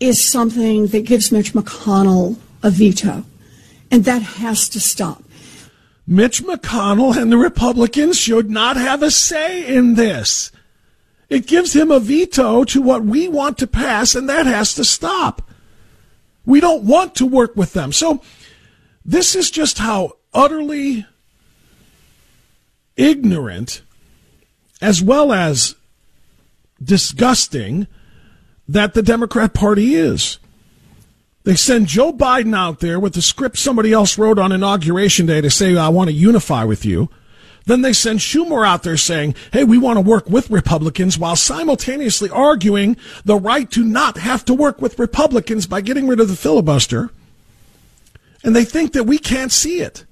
is 0.01 0.31
something 0.31 0.87
that 0.89 1.05
gives 1.05 1.33
Mitch 1.33 1.53
McConnell 1.53 2.37
a 2.63 2.71
veto, 2.71 3.25
and 3.91 4.05
that 4.05 4.23
has 4.23 4.69
to 4.71 4.81
stop. 4.81 5.23
Mitch 6.07 6.43
McConnell 6.43 7.17
and 7.17 7.33
the 7.33 7.39
Republicans 7.39 8.19
should 8.19 8.51
not 8.51 8.77
have 8.77 9.03
a 9.03 9.11
say 9.11 9.67
in 9.67 9.95
this. 9.95 10.53
It 11.29 11.47
gives 11.47 11.75
him 11.75 11.91
a 11.91 11.99
veto 11.99 12.65
to 12.65 12.83
what 12.83 13.05
we 13.05 13.27
want 13.29 13.59
to 13.59 13.67
pass, 13.67 14.15
and 14.15 14.29
that 14.29 14.47
has 14.47 14.75
to 14.75 14.85
stop. 14.85 15.51
We 16.45 16.61
don't 16.61 16.85
want 16.85 17.15
to 17.17 17.27
work 17.27 17.57
with 17.57 17.73
them. 17.73 17.93
So, 17.93 18.23
this 19.05 19.35
is 19.35 19.51
just 19.51 19.79
how 19.79 20.13
utterly 20.33 21.07
ignorant 22.97 23.83
as 24.81 25.03
well 25.03 25.33
as 25.33 25.75
disgusting 26.83 27.87
that 28.69 28.95
the 28.95 29.03
Democrat 29.03 29.55
Party 29.55 29.95
is. 29.95 30.39
They 31.45 31.57
send 31.57 31.89
Joe 31.89 32.13
Biden 32.13 32.57
out 32.57 32.81
there 32.81 32.99
with 32.99 33.15
the 33.15 33.23
script 33.23 33.59
somebody 33.59 33.93
else 33.93 34.17
wrote 34.17 34.39
on 34.39 34.53
Inauguration 34.53 35.27
Day 35.27 35.41
to 35.43 35.51
say, 35.51 35.77
I 35.77 35.89
want 35.89 36.09
to 36.09 36.15
unify 36.15 36.65
with 36.65 36.85
you. 36.85 37.11
Then 37.67 37.83
they 37.83 37.93
send 37.93 38.19
Schumer 38.19 38.67
out 38.67 38.83
there 38.83 38.97
saying, 38.97 39.35
hey, 39.53 39.65
we 39.65 39.79
want 39.79 39.97
to 39.97 40.03
work 40.03 40.29
with 40.29 40.51
Republicans 40.51 41.19
while 41.19 41.37
simultaneously 41.37 42.29
arguing 42.31 42.97
the 43.25 43.37
right 43.37 43.71
to 43.71 43.85
not 43.85 44.19
have 44.19 44.45
to 44.47 44.55
work 44.55 44.83
with 44.83 44.99
Republicans 44.99 45.67
by 45.67 45.81
getting 45.81 46.07
rid 46.07 46.21
of 46.21 46.29
the 46.29 46.37
filibuster. 46.37 47.11
And 48.43 48.55
they 48.55 48.65
think 48.65 48.93
that 48.93 49.05
we 49.05 49.19
can't 49.19 49.53
see 49.53 49.81
it. 49.81 50.05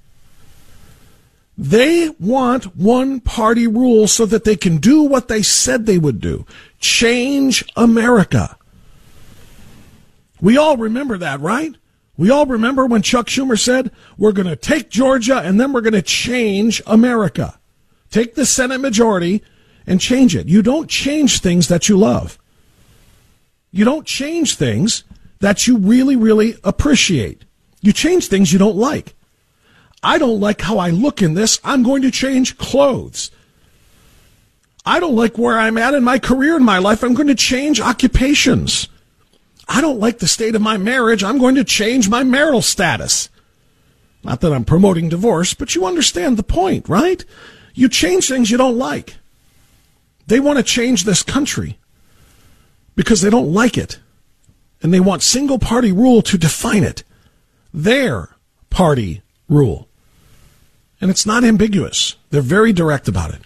They 1.57 2.09
want 2.19 2.77
one 2.77 3.21
party 3.21 3.67
rule 3.67 4.09
so 4.09 4.25
that 4.27 4.45
they 4.45 4.57
can 4.57 4.79
do 4.79 5.03
what 5.03 5.29
they 5.29 5.43
said 5.43 5.85
they 5.85 5.99
would 5.99 6.21
do 6.21 6.47
change 6.79 7.65
America. 7.77 8.57
We 10.41 10.57
all 10.57 10.77
remember 10.77 11.19
that, 11.19 11.41
right? 11.41 11.77
We 12.17 12.31
all 12.31 12.47
remember 12.47 12.85
when 12.85 13.03
Chuck 13.03 13.27
Schumer 13.27 13.59
said, 13.59 13.93
we're 14.19 14.33
going 14.33 14.49
to 14.49 14.57
take 14.57 14.91
Georgia 14.91 15.39
and 15.39 15.61
then 15.61 15.73
we're 15.73 15.81
going 15.81 15.93
to 15.93 16.03
change 16.03 16.83
America. 16.87 17.59
Take 18.11 18.35
the 18.35 18.45
Senate 18.45 18.81
majority 18.81 19.43
and 19.87 20.01
change 20.01 20.37
it. 20.37 20.49
You 20.49 20.63
don't 20.63 20.91
change 20.91 21.41
things 21.41 21.69
that 21.69 21.89
you 21.89 21.97
love. 21.97 22.39
You 23.71 23.85
don't 23.85 24.07
change 24.07 24.57
things 24.57 25.05
that 25.41 25.67
you 25.67 25.79
really, 25.79 26.17
really 26.17 26.57
appreciate. 26.63 27.45
You 27.81 27.93
change 27.93 28.29
things 28.29 28.53
you 28.53 28.59
don't 28.59 28.77
like. 28.77 29.15
I 30.03 30.19
don't 30.19 30.41
like 30.41 30.61
how 30.61 30.79
I 30.79 30.91
look 30.91 31.23
in 31.23 31.35
this. 31.35 31.61
I'm 31.63 31.83
going 31.83 32.03
to 32.03 32.11
change 32.11 32.59
clothes. 32.59 33.31
I 34.85 34.99
don't 34.99 35.15
like 35.15 35.39
where 35.39 35.59
I'm 35.59 35.79
at 35.79 35.95
in 35.95 36.03
my 36.03 36.19
career 36.19 36.57
in 36.57 36.65
my 36.65 36.79
life. 36.79 37.05
I'm 37.05 37.15
going 37.15 37.29
to 37.29 37.35
change 37.37 37.81
occupations. 37.81 38.89
I 39.69 39.81
don't 39.81 40.01
like 40.01 40.19
the 40.19 40.27
state 40.27 40.57
of 40.57 40.63
my 40.63 40.77
marriage. 40.77 41.23
I'm 41.23 41.39
going 41.39 41.55
to 41.55 41.65
change 41.65 42.09
my 42.09 42.25
marital 42.25 42.63
status. 42.63 43.29
Not 44.25 44.41
that 44.41 44.53
I'm 44.53 44.65
promoting 44.65 45.09
divorce, 45.09 45.55
but 45.55 45.75
you 45.75 45.87
understand 45.87 46.37
the 46.37 46.43
point, 46.43 46.89
right? 46.89 47.25
You 47.75 47.89
change 47.89 48.29
things 48.29 48.51
you 48.51 48.57
don't 48.57 48.79
like. 48.79 49.17
They 50.27 50.41
want 50.41 50.59
to 50.59 50.65
change 50.65 51.05
this 51.05 51.23
country 51.23 51.79
because 52.97 53.21
they 53.21 53.31
don't 53.31 53.53
like 53.53 53.79
it. 53.79 53.99
And 54.83 54.93
they 54.93 55.01
want 55.01 55.23
single 55.23 55.61
party 55.61 55.93
rule 55.93 56.23
to 56.23 56.37
define 56.37 56.83
it. 56.83 57.05
Their 57.73 58.31
party 58.69 59.23
rule. 59.49 59.89
And 61.03 61.11
it's 61.11 61.27
not 61.27 61.43
ambiguous. 61.43 62.15
They're 62.31 62.41
very 62.41 62.73
direct 62.73 63.09
about 63.09 63.35
it. 63.35 63.41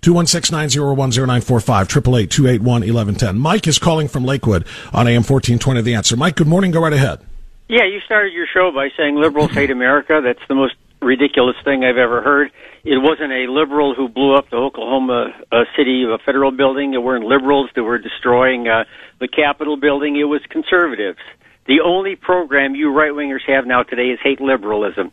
216-901-0945, 0.00 2.18
888 2.18 3.34
Mike 3.34 3.68
is 3.68 3.78
calling 3.78 4.08
from 4.08 4.24
Lakewood 4.24 4.66
on 4.92 5.06
AM 5.06 5.22
1420 5.22 5.82
The 5.82 5.94
Answer. 5.94 6.16
Mike, 6.16 6.34
good 6.34 6.48
morning. 6.48 6.72
Go 6.72 6.82
right 6.82 6.92
ahead. 6.92 7.20
Yeah, 7.68 7.84
you 7.84 8.00
started 8.00 8.32
your 8.32 8.48
show 8.52 8.72
by 8.74 8.88
saying 8.96 9.14
liberals 9.14 9.52
hate 9.52 9.70
America. 9.78 10.20
That's 10.22 10.42
the 10.48 10.56
most 10.56 10.74
ridiculous 11.00 11.54
thing 11.64 11.84
I've 11.84 11.96
ever 11.96 12.20
heard. 12.20 12.50
It 12.82 12.98
wasn't 12.98 13.32
a 13.32 13.46
liberal 13.48 13.94
who 13.94 14.08
blew 14.08 14.34
up 14.34 14.50
the 14.50 14.56
Oklahoma 14.56 15.32
uh, 15.52 15.64
City 15.76 16.04
uh, 16.12 16.18
federal 16.26 16.50
building. 16.50 16.92
It 16.92 17.04
weren't 17.04 17.24
liberals 17.24 17.70
that 17.76 17.84
were 17.84 17.98
destroying 17.98 18.66
uh, 18.66 18.82
the 19.20 19.28
Capitol 19.28 19.76
building. 19.76 20.16
It 20.16 20.24
was 20.24 20.40
conservatives. 20.50 21.20
The 21.66 21.82
only 21.82 22.16
program 22.16 22.74
you 22.74 22.92
right 22.92 23.12
wingers 23.12 23.44
have 23.46 23.64
now 23.64 23.84
today 23.84 24.08
is 24.08 24.18
hate 24.22 24.40
liberalism. 24.40 25.12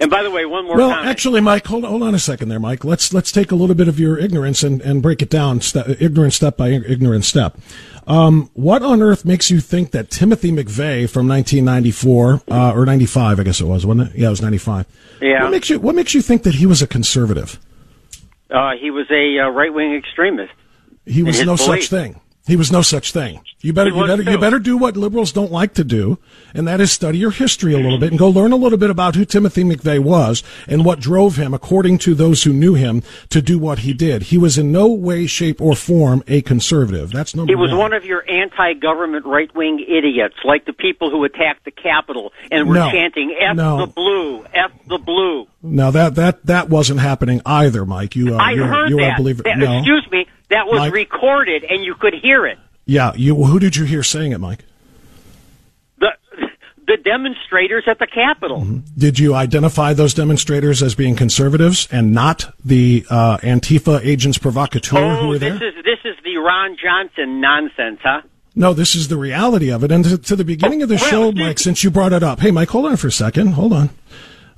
And 0.00 0.10
by 0.10 0.22
the 0.22 0.30
way, 0.30 0.46
one 0.46 0.64
more. 0.64 0.78
Well, 0.78 0.90
comment. 0.90 1.08
actually, 1.08 1.42
Mike, 1.42 1.66
hold, 1.66 1.84
hold 1.84 2.02
on 2.02 2.14
a 2.14 2.18
second 2.18 2.48
there, 2.48 2.58
Mike. 2.58 2.84
Let's 2.84 3.12
let's 3.12 3.30
take 3.30 3.52
a 3.52 3.54
little 3.54 3.74
bit 3.74 3.86
of 3.86 4.00
your 4.00 4.18
ignorance 4.18 4.62
and, 4.62 4.80
and 4.80 5.02
break 5.02 5.20
it 5.20 5.28
down, 5.28 5.60
step, 5.60 5.86
ignorant 6.00 6.32
step 6.32 6.56
by 6.56 6.68
ignorant 6.68 7.26
step. 7.26 7.58
Um, 8.06 8.50
what 8.54 8.82
on 8.82 9.02
earth 9.02 9.26
makes 9.26 9.50
you 9.50 9.60
think 9.60 9.90
that 9.90 10.10
Timothy 10.10 10.50
McVeigh 10.50 11.08
from 11.08 11.28
1994 11.28 12.42
uh, 12.50 12.72
or 12.72 12.86
95, 12.86 13.38
I 13.38 13.42
guess 13.42 13.60
it 13.60 13.66
was, 13.66 13.84
wasn't 13.84 14.08
it? 14.08 14.18
Yeah, 14.18 14.28
it 14.28 14.30
was 14.30 14.42
95. 14.42 14.86
Yeah. 15.20 15.42
What 15.42 15.50
makes 15.50 15.68
you 15.68 15.78
What 15.78 15.94
makes 15.94 16.14
you 16.14 16.22
think 16.22 16.44
that 16.44 16.54
he 16.54 16.64
was 16.64 16.80
a 16.80 16.86
conservative? 16.86 17.60
Uh, 18.50 18.72
he 18.80 18.90
was 18.90 19.06
a 19.10 19.38
uh, 19.38 19.48
right 19.50 19.72
wing 19.72 19.94
extremist. 19.94 20.52
He 21.04 21.22
was 21.22 21.38
no 21.40 21.56
belief. 21.56 21.60
such 21.60 21.88
thing. 21.88 22.20
He 22.46 22.56
was 22.56 22.72
no 22.72 22.82
such 22.82 23.12
thing. 23.12 23.42
You 23.60 23.72
better, 23.74 23.90
you 23.90 24.06
better, 24.06 24.24
too. 24.24 24.30
you 24.30 24.38
better 24.38 24.58
do 24.58 24.76
what 24.78 24.96
liberals 24.96 25.30
don't 25.30 25.52
like 25.52 25.74
to 25.74 25.84
do, 25.84 26.18
and 26.54 26.66
that 26.66 26.80
is 26.80 26.90
study 26.90 27.18
your 27.18 27.30
history 27.30 27.74
a 27.74 27.78
little 27.78 27.98
bit 27.98 28.10
and 28.10 28.18
go 28.18 28.28
learn 28.28 28.52
a 28.52 28.56
little 28.56 28.78
bit 28.78 28.88
about 28.88 29.14
who 29.14 29.26
Timothy 29.26 29.62
McVeigh 29.62 30.00
was 30.00 30.42
and 30.66 30.84
what 30.84 30.98
drove 30.98 31.36
him, 31.36 31.52
according 31.52 31.98
to 31.98 32.14
those 32.14 32.42
who 32.42 32.52
knew 32.54 32.74
him, 32.74 33.02
to 33.28 33.42
do 33.42 33.58
what 33.58 33.80
he 33.80 33.92
did. 33.92 34.22
He 34.24 34.38
was 34.38 34.56
in 34.56 34.72
no 34.72 34.88
way, 34.88 35.26
shape, 35.26 35.60
or 35.60 35.76
form 35.76 36.24
a 36.26 36.40
conservative. 36.40 37.12
That's 37.12 37.34
number. 37.36 37.52
He 37.52 37.54
was 37.54 37.70
one, 37.70 37.78
one 37.78 37.92
of 37.92 38.06
your 38.06 38.28
anti-government 38.28 39.26
right-wing 39.26 39.84
idiots, 39.86 40.36
like 40.42 40.64
the 40.64 40.72
people 40.72 41.10
who 41.10 41.24
attacked 41.24 41.66
the 41.66 41.70
Capitol 41.70 42.32
and 42.50 42.66
were 42.66 42.76
no, 42.76 42.90
chanting 42.90 43.36
"F 43.38 43.54
no. 43.56 43.86
the 43.86 43.86
blue, 43.86 44.44
F 44.54 44.72
the 44.88 44.98
blue." 44.98 45.46
No, 45.62 45.90
that 45.90 46.14
that 46.14 46.46
that 46.46 46.70
wasn't 46.70 47.00
happening 47.00 47.42
either, 47.44 47.84
Mike. 47.84 48.16
You, 48.16 48.34
uh, 48.34 48.38
I 48.38 48.52
you're, 48.52 48.66
heard 48.66 48.88
you're 48.88 49.00
that. 49.00 49.18
a 49.18 49.22
believer. 49.22 49.42
that 49.42 49.58
no. 49.58 49.78
Excuse 49.78 50.08
me, 50.10 50.26
that 50.50 50.66
was 50.66 50.78
Mike, 50.78 50.92
recorded 50.92 51.64
and 51.64 51.84
you 51.84 51.94
could 51.94 52.14
hear 52.14 52.46
it. 52.46 52.58
Yeah, 52.84 53.12
you. 53.14 53.34
Who 53.34 53.58
did 53.58 53.76
you 53.76 53.84
hear 53.84 54.02
saying 54.02 54.32
it, 54.32 54.38
Mike? 54.38 54.64
The 55.98 56.10
the 56.86 56.96
demonstrators 56.96 57.84
at 57.86 57.98
the 57.98 58.06
Capitol. 58.06 58.62
Mm-hmm. 58.62 58.98
Did 58.98 59.18
you 59.18 59.34
identify 59.34 59.92
those 59.92 60.12
demonstrators 60.12 60.82
as 60.82 60.94
being 60.94 61.14
conservatives 61.14 61.88
and 61.90 62.12
not 62.12 62.52
the 62.64 63.06
uh, 63.08 63.38
Antifa 63.38 64.04
agents 64.04 64.38
provocateur 64.38 64.98
oh, 64.98 65.16
who 65.16 65.28
were 65.28 65.38
there? 65.38 65.52
this 65.52 65.62
is 65.62 65.84
this 65.84 65.98
is 66.04 66.16
the 66.24 66.36
Ron 66.36 66.76
Johnson 66.82 67.40
nonsense, 67.40 68.00
huh? 68.02 68.22
No, 68.56 68.74
this 68.74 68.96
is 68.96 69.08
the 69.08 69.16
reality 69.16 69.70
of 69.70 69.84
it. 69.84 69.92
And 69.92 70.04
to, 70.04 70.18
to 70.18 70.36
the 70.36 70.44
beginning 70.44 70.82
of 70.82 70.88
the 70.88 70.96
well, 70.96 71.10
show. 71.10 71.32
Mike, 71.32 71.58
since 71.58 71.84
you 71.84 71.90
brought 71.90 72.12
it 72.12 72.22
up, 72.22 72.40
hey, 72.40 72.50
Mike, 72.50 72.68
hold 72.70 72.86
on 72.86 72.96
for 72.96 73.06
a 73.06 73.12
second. 73.12 73.52
Hold 73.52 73.72
on. 73.72 73.90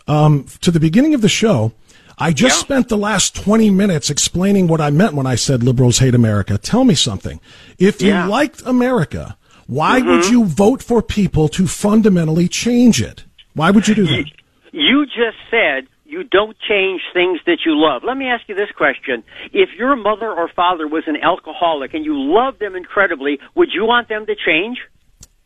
Um, 0.08 0.46
to 0.62 0.70
the 0.70 0.80
beginning 0.80 1.14
of 1.14 1.20
the 1.20 1.28
show, 1.28 1.72
I 2.18 2.32
just 2.32 2.56
Yeah. 2.56 2.60
spent 2.60 2.88
the 2.88 2.96
last 2.96 3.34
20 3.34 3.70
minutes 3.70 4.10
explaining 4.10 4.66
what 4.68 4.80
I 4.80 4.90
meant 4.90 5.14
when 5.14 5.26
I 5.26 5.34
said 5.34 5.62
liberals 5.62 5.98
hate 5.98 6.14
America. 6.14 6.58
Tell 6.58 6.84
me 6.84 6.94
something. 6.94 7.40
If 7.78 8.00
you 8.02 8.08
Yeah. 8.10 8.26
liked 8.26 8.62
America, 8.66 9.36
why 9.66 10.00
would 10.00 10.22
Mm-hmm. 10.22 10.32
you 10.32 10.44
vote 10.44 10.82
for 10.82 11.02
people 11.02 11.48
to 11.50 11.66
fundamentally 11.66 12.48
change 12.48 13.00
it? 13.02 13.24
Why 13.54 13.70
would 13.70 13.88
you 13.88 13.94
do 13.94 14.06
that? 14.06 14.24
You 14.72 15.06
just 15.06 15.36
said 15.50 15.86
you 16.06 16.24
don't 16.24 16.56
change 16.68 17.00
things 17.14 17.40
that 17.46 17.64
you 17.64 17.74
love. 17.74 18.04
Let 18.04 18.16
me 18.18 18.26
ask 18.26 18.46
you 18.48 18.54
this 18.54 18.70
question. 18.76 19.22
If 19.52 19.70
your 19.78 19.96
mother 19.96 20.30
or 20.30 20.48
father 20.48 20.86
was 20.86 21.04
an 21.06 21.16
alcoholic 21.16 21.94
and 21.94 22.04
you 22.04 22.14
loved 22.18 22.58
them 22.60 22.76
incredibly, 22.76 23.38
would 23.54 23.70
you 23.72 23.84
want 23.86 24.08
them 24.08 24.26
to 24.26 24.34
change? 24.34 24.78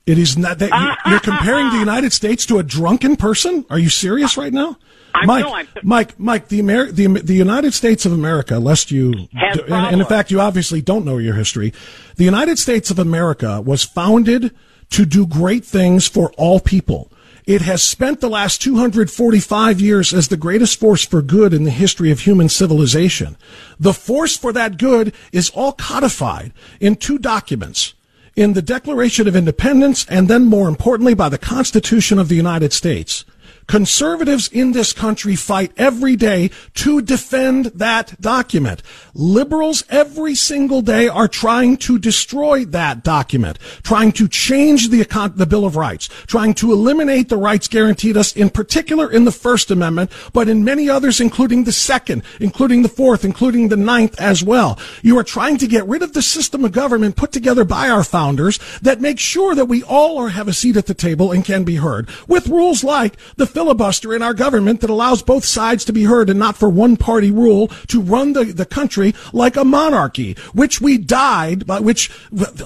It 0.07 0.19
is 0.19 0.37
not 0.39 0.59
that 0.61 0.71
you're 1.07 1.21
comparing 1.33 1.71
the 1.71 1.79
United 1.79 2.13
States 2.13 2.47
to 2.47 2.59
a 2.59 2.63
drunken 2.63 3.17
person. 3.17 3.65
Are 3.71 3.79
you 3.79 3.89
serious 3.89 4.37
right 4.37 4.53
now, 4.53 4.77
I'm- 5.17 5.27
Mike? 5.27 5.45
no, 5.45 5.55
I'm- 5.55 5.67
Mike, 5.83 6.21
Mike, 6.21 6.49
the 6.49 6.59
Amer- 6.61 6.93
the 6.93 7.07
the 7.07 7.35
United 7.35 7.75
States 7.75 8.07
of 8.07 8.13
America, 8.13 8.59
lest 8.59 8.91
you, 8.91 9.29
and, 9.35 9.61
and 9.69 10.01
in 10.01 10.07
fact, 10.07 10.31
you 10.31 10.41
obviously 10.41 10.81
don't 10.81 11.05
know 11.05 11.19
your 11.19 11.35
history. 11.35 11.73
The 12.17 12.25
United 12.25 12.59
States 12.59 12.91
of 12.91 12.99
America 12.99 13.61
was 13.61 13.83
founded 13.83 14.55
to 14.91 15.05
do 15.05 15.27
great 15.27 15.65
things 15.65 16.07
for 16.07 16.33
all 16.37 16.61
people. 16.61 17.11
It 17.47 17.63
has 17.63 17.81
spent 17.83 18.21
the 18.21 18.29
last 18.29 18.61
245 18.61 19.81
years 19.81 20.13
as 20.13 20.29
the 20.29 20.37
greatest 20.37 20.81
force 20.81 21.05
for 21.05 21.23
good 21.23 21.55
in 21.55 21.63
the 21.63 21.71
history 21.71 22.11
of 22.11 22.21
human 22.21 22.49
civilization. 22.49 23.37
The 23.79 23.93
force 23.95 24.37
for 24.37 24.53
that 24.53 24.79
good 24.79 25.13
is 25.31 25.51
all 25.51 25.73
codified 25.73 26.53
in 26.81 26.97
two 26.97 27.19
documents 27.19 27.95
in 28.35 28.55
the 28.55 28.63
Declaration 28.63 29.29
of 29.29 29.37
Independence 29.37 30.05
and 30.09 30.29
then 30.29 30.45
more 30.45 30.69
importantly 30.69 31.15
by 31.15 31.29
the 31.29 31.39
Constitution 31.39 32.19
of 32.19 32.29
the 32.29 32.35
United 32.35 32.73
States. 32.73 33.25
Conservatives 33.67 34.49
in 34.49 34.73
this 34.73 34.93
country 34.93 35.35
fight 35.35 35.73
every 35.77 36.15
day 36.15 36.51
to 36.75 37.03
defend 37.03 37.67
that 37.67 38.21
document. 38.21 38.83
Liberals 39.13 39.83
every 39.89 40.37
single 40.37 40.83
day 40.83 41.09
are 41.09 41.27
trying 41.27 41.77
to 41.77 41.99
destroy 41.99 42.65
that 42.67 43.03
document, 43.03 43.59
trying 43.83 44.13
to 44.13 44.29
change 44.29 44.91
the, 44.91 45.03
the 45.35 45.47
Bill 45.47 45.65
of 45.65 45.75
Rights, 45.75 46.09
trying 46.27 46.55
to 46.55 46.73
eliminate 46.73 47.29
the 47.29 47.37
rights 47.37 47.67
guaranteed 47.67 48.17
us 48.17 48.37
in 48.37 48.51
particular 48.51 49.11
in 49.11 49.25
the 49.25 49.33
First 49.33 49.71
Amendment, 49.73 50.13
but 50.33 50.49
in 50.49 50.65
many 50.65 50.89
others, 50.89 51.21
including 51.21 51.65
the 51.65 51.73
Second, 51.73 52.23
including 52.41 52.83
the 52.83 52.89
Fourth, 52.89 53.25
including 53.25 53.69
the 53.69 53.77
Ninth 53.77 54.21
as 54.21 54.45
well. 54.45 54.79
You 55.03 55.19
are 55.19 55.25
trying 55.25 55.59
to 55.59 55.67
get 55.67 55.87
rid 55.87 56.03
of 56.03 56.13
the 56.13 56.23
system 56.23 56.65
of 56.65 56.73
government 56.73 57.17
put 57.17 57.33
together 57.33 57.65
by 57.65 57.89
our 57.89 58.05
founders 58.05 58.61
that 58.81 59.01
makes 59.01 59.23
sure 59.23 59.55
that 59.55 59.67
we 59.67 59.83
all 59.83 60.19
are, 60.19 60.29
have 60.29 60.47
a 60.47 60.53
seat 60.53 60.77
at 60.77 60.87
the 60.87 60.95
table 60.95 61.33
and 61.33 61.45
can 61.45 61.65
be 61.65 61.77
heard 61.77 62.09
with 62.29 62.49
rules 62.49 62.85
like 62.85 63.17
the 63.37 63.47
filibuster 63.57 64.15
in 64.15 64.21
our 64.21 64.35
government 64.35 64.83
that 64.83 64.91
allows 64.91 65.23
both 65.23 65.43
sides 65.43 65.83
to 65.83 65.91
be 65.91 66.05
heard 66.05 66.29
and 66.29 66.39
not 66.39 66.59
for 66.59 66.69
one 66.69 66.95
party 66.95 67.31
rule 67.31 67.69
to 67.89 68.03
run 68.03 68.35
the, 68.35 68.45
the 68.45 68.67
country 68.67 69.15
like 69.33 69.57
a 69.57 69.65
monarchy, 69.65 70.35
which 70.53 70.79
we 70.79 70.99
died, 70.99 71.67
by 71.67 71.81
which 71.81 72.11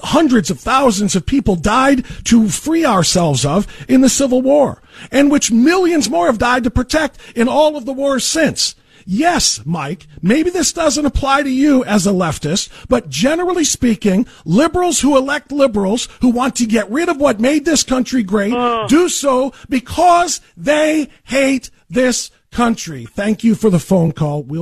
hundreds 0.03 0.51
of 0.51 0.59
thousands 0.59 1.15
of 1.15 1.25
people 1.25 1.55
died 1.55 2.03
to 2.25 2.49
free 2.49 2.83
ourselves 2.83 3.45
of 3.45 3.65
in 3.87 4.01
the 4.01 4.09
Civil 4.09 4.41
War, 4.41 4.81
and 5.13 5.31
which 5.31 5.49
millions 5.49 6.09
more 6.09 6.25
have 6.25 6.37
died 6.37 6.65
to 6.65 6.69
protect 6.69 7.17
in 7.37 7.47
all 7.47 7.77
of 7.77 7.85
the 7.85 7.93
wars 7.93 8.25
since. 8.25 8.75
Yes, 9.05 9.61
Mike, 9.65 10.07
maybe 10.21 10.49
this 10.49 10.73
doesn't 10.73 11.05
apply 11.05 11.43
to 11.43 11.49
you 11.49 11.83
as 11.85 12.05
a 12.05 12.11
leftist, 12.11 12.69
but 12.87 13.09
generally 13.09 13.63
speaking, 13.63 14.27
liberals 14.45 15.01
who 15.01 15.17
elect 15.17 15.51
liberals 15.51 16.07
who 16.21 16.29
want 16.29 16.55
to 16.55 16.65
get 16.65 16.89
rid 16.89 17.09
of 17.09 17.17
what 17.17 17.39
made 17.39 17.65
this 17.65 17.83
country 17.83 18.23
great 18.23 18.53
uh. 18.53 18.87
do 18.87 19.09
so 19.09 19.53
because 19.69 20.41
they 20.55 21.09
hate 21.23 21.69
this 21.89 22.31
country. 22.51 23.05
Thank 23.05 23.43
you 23.43 23.55
for 23.55 23.69
the 23.69 23.79
phone 23.79 24.11
call. 24.11 24.43
We'll 24.43 24.59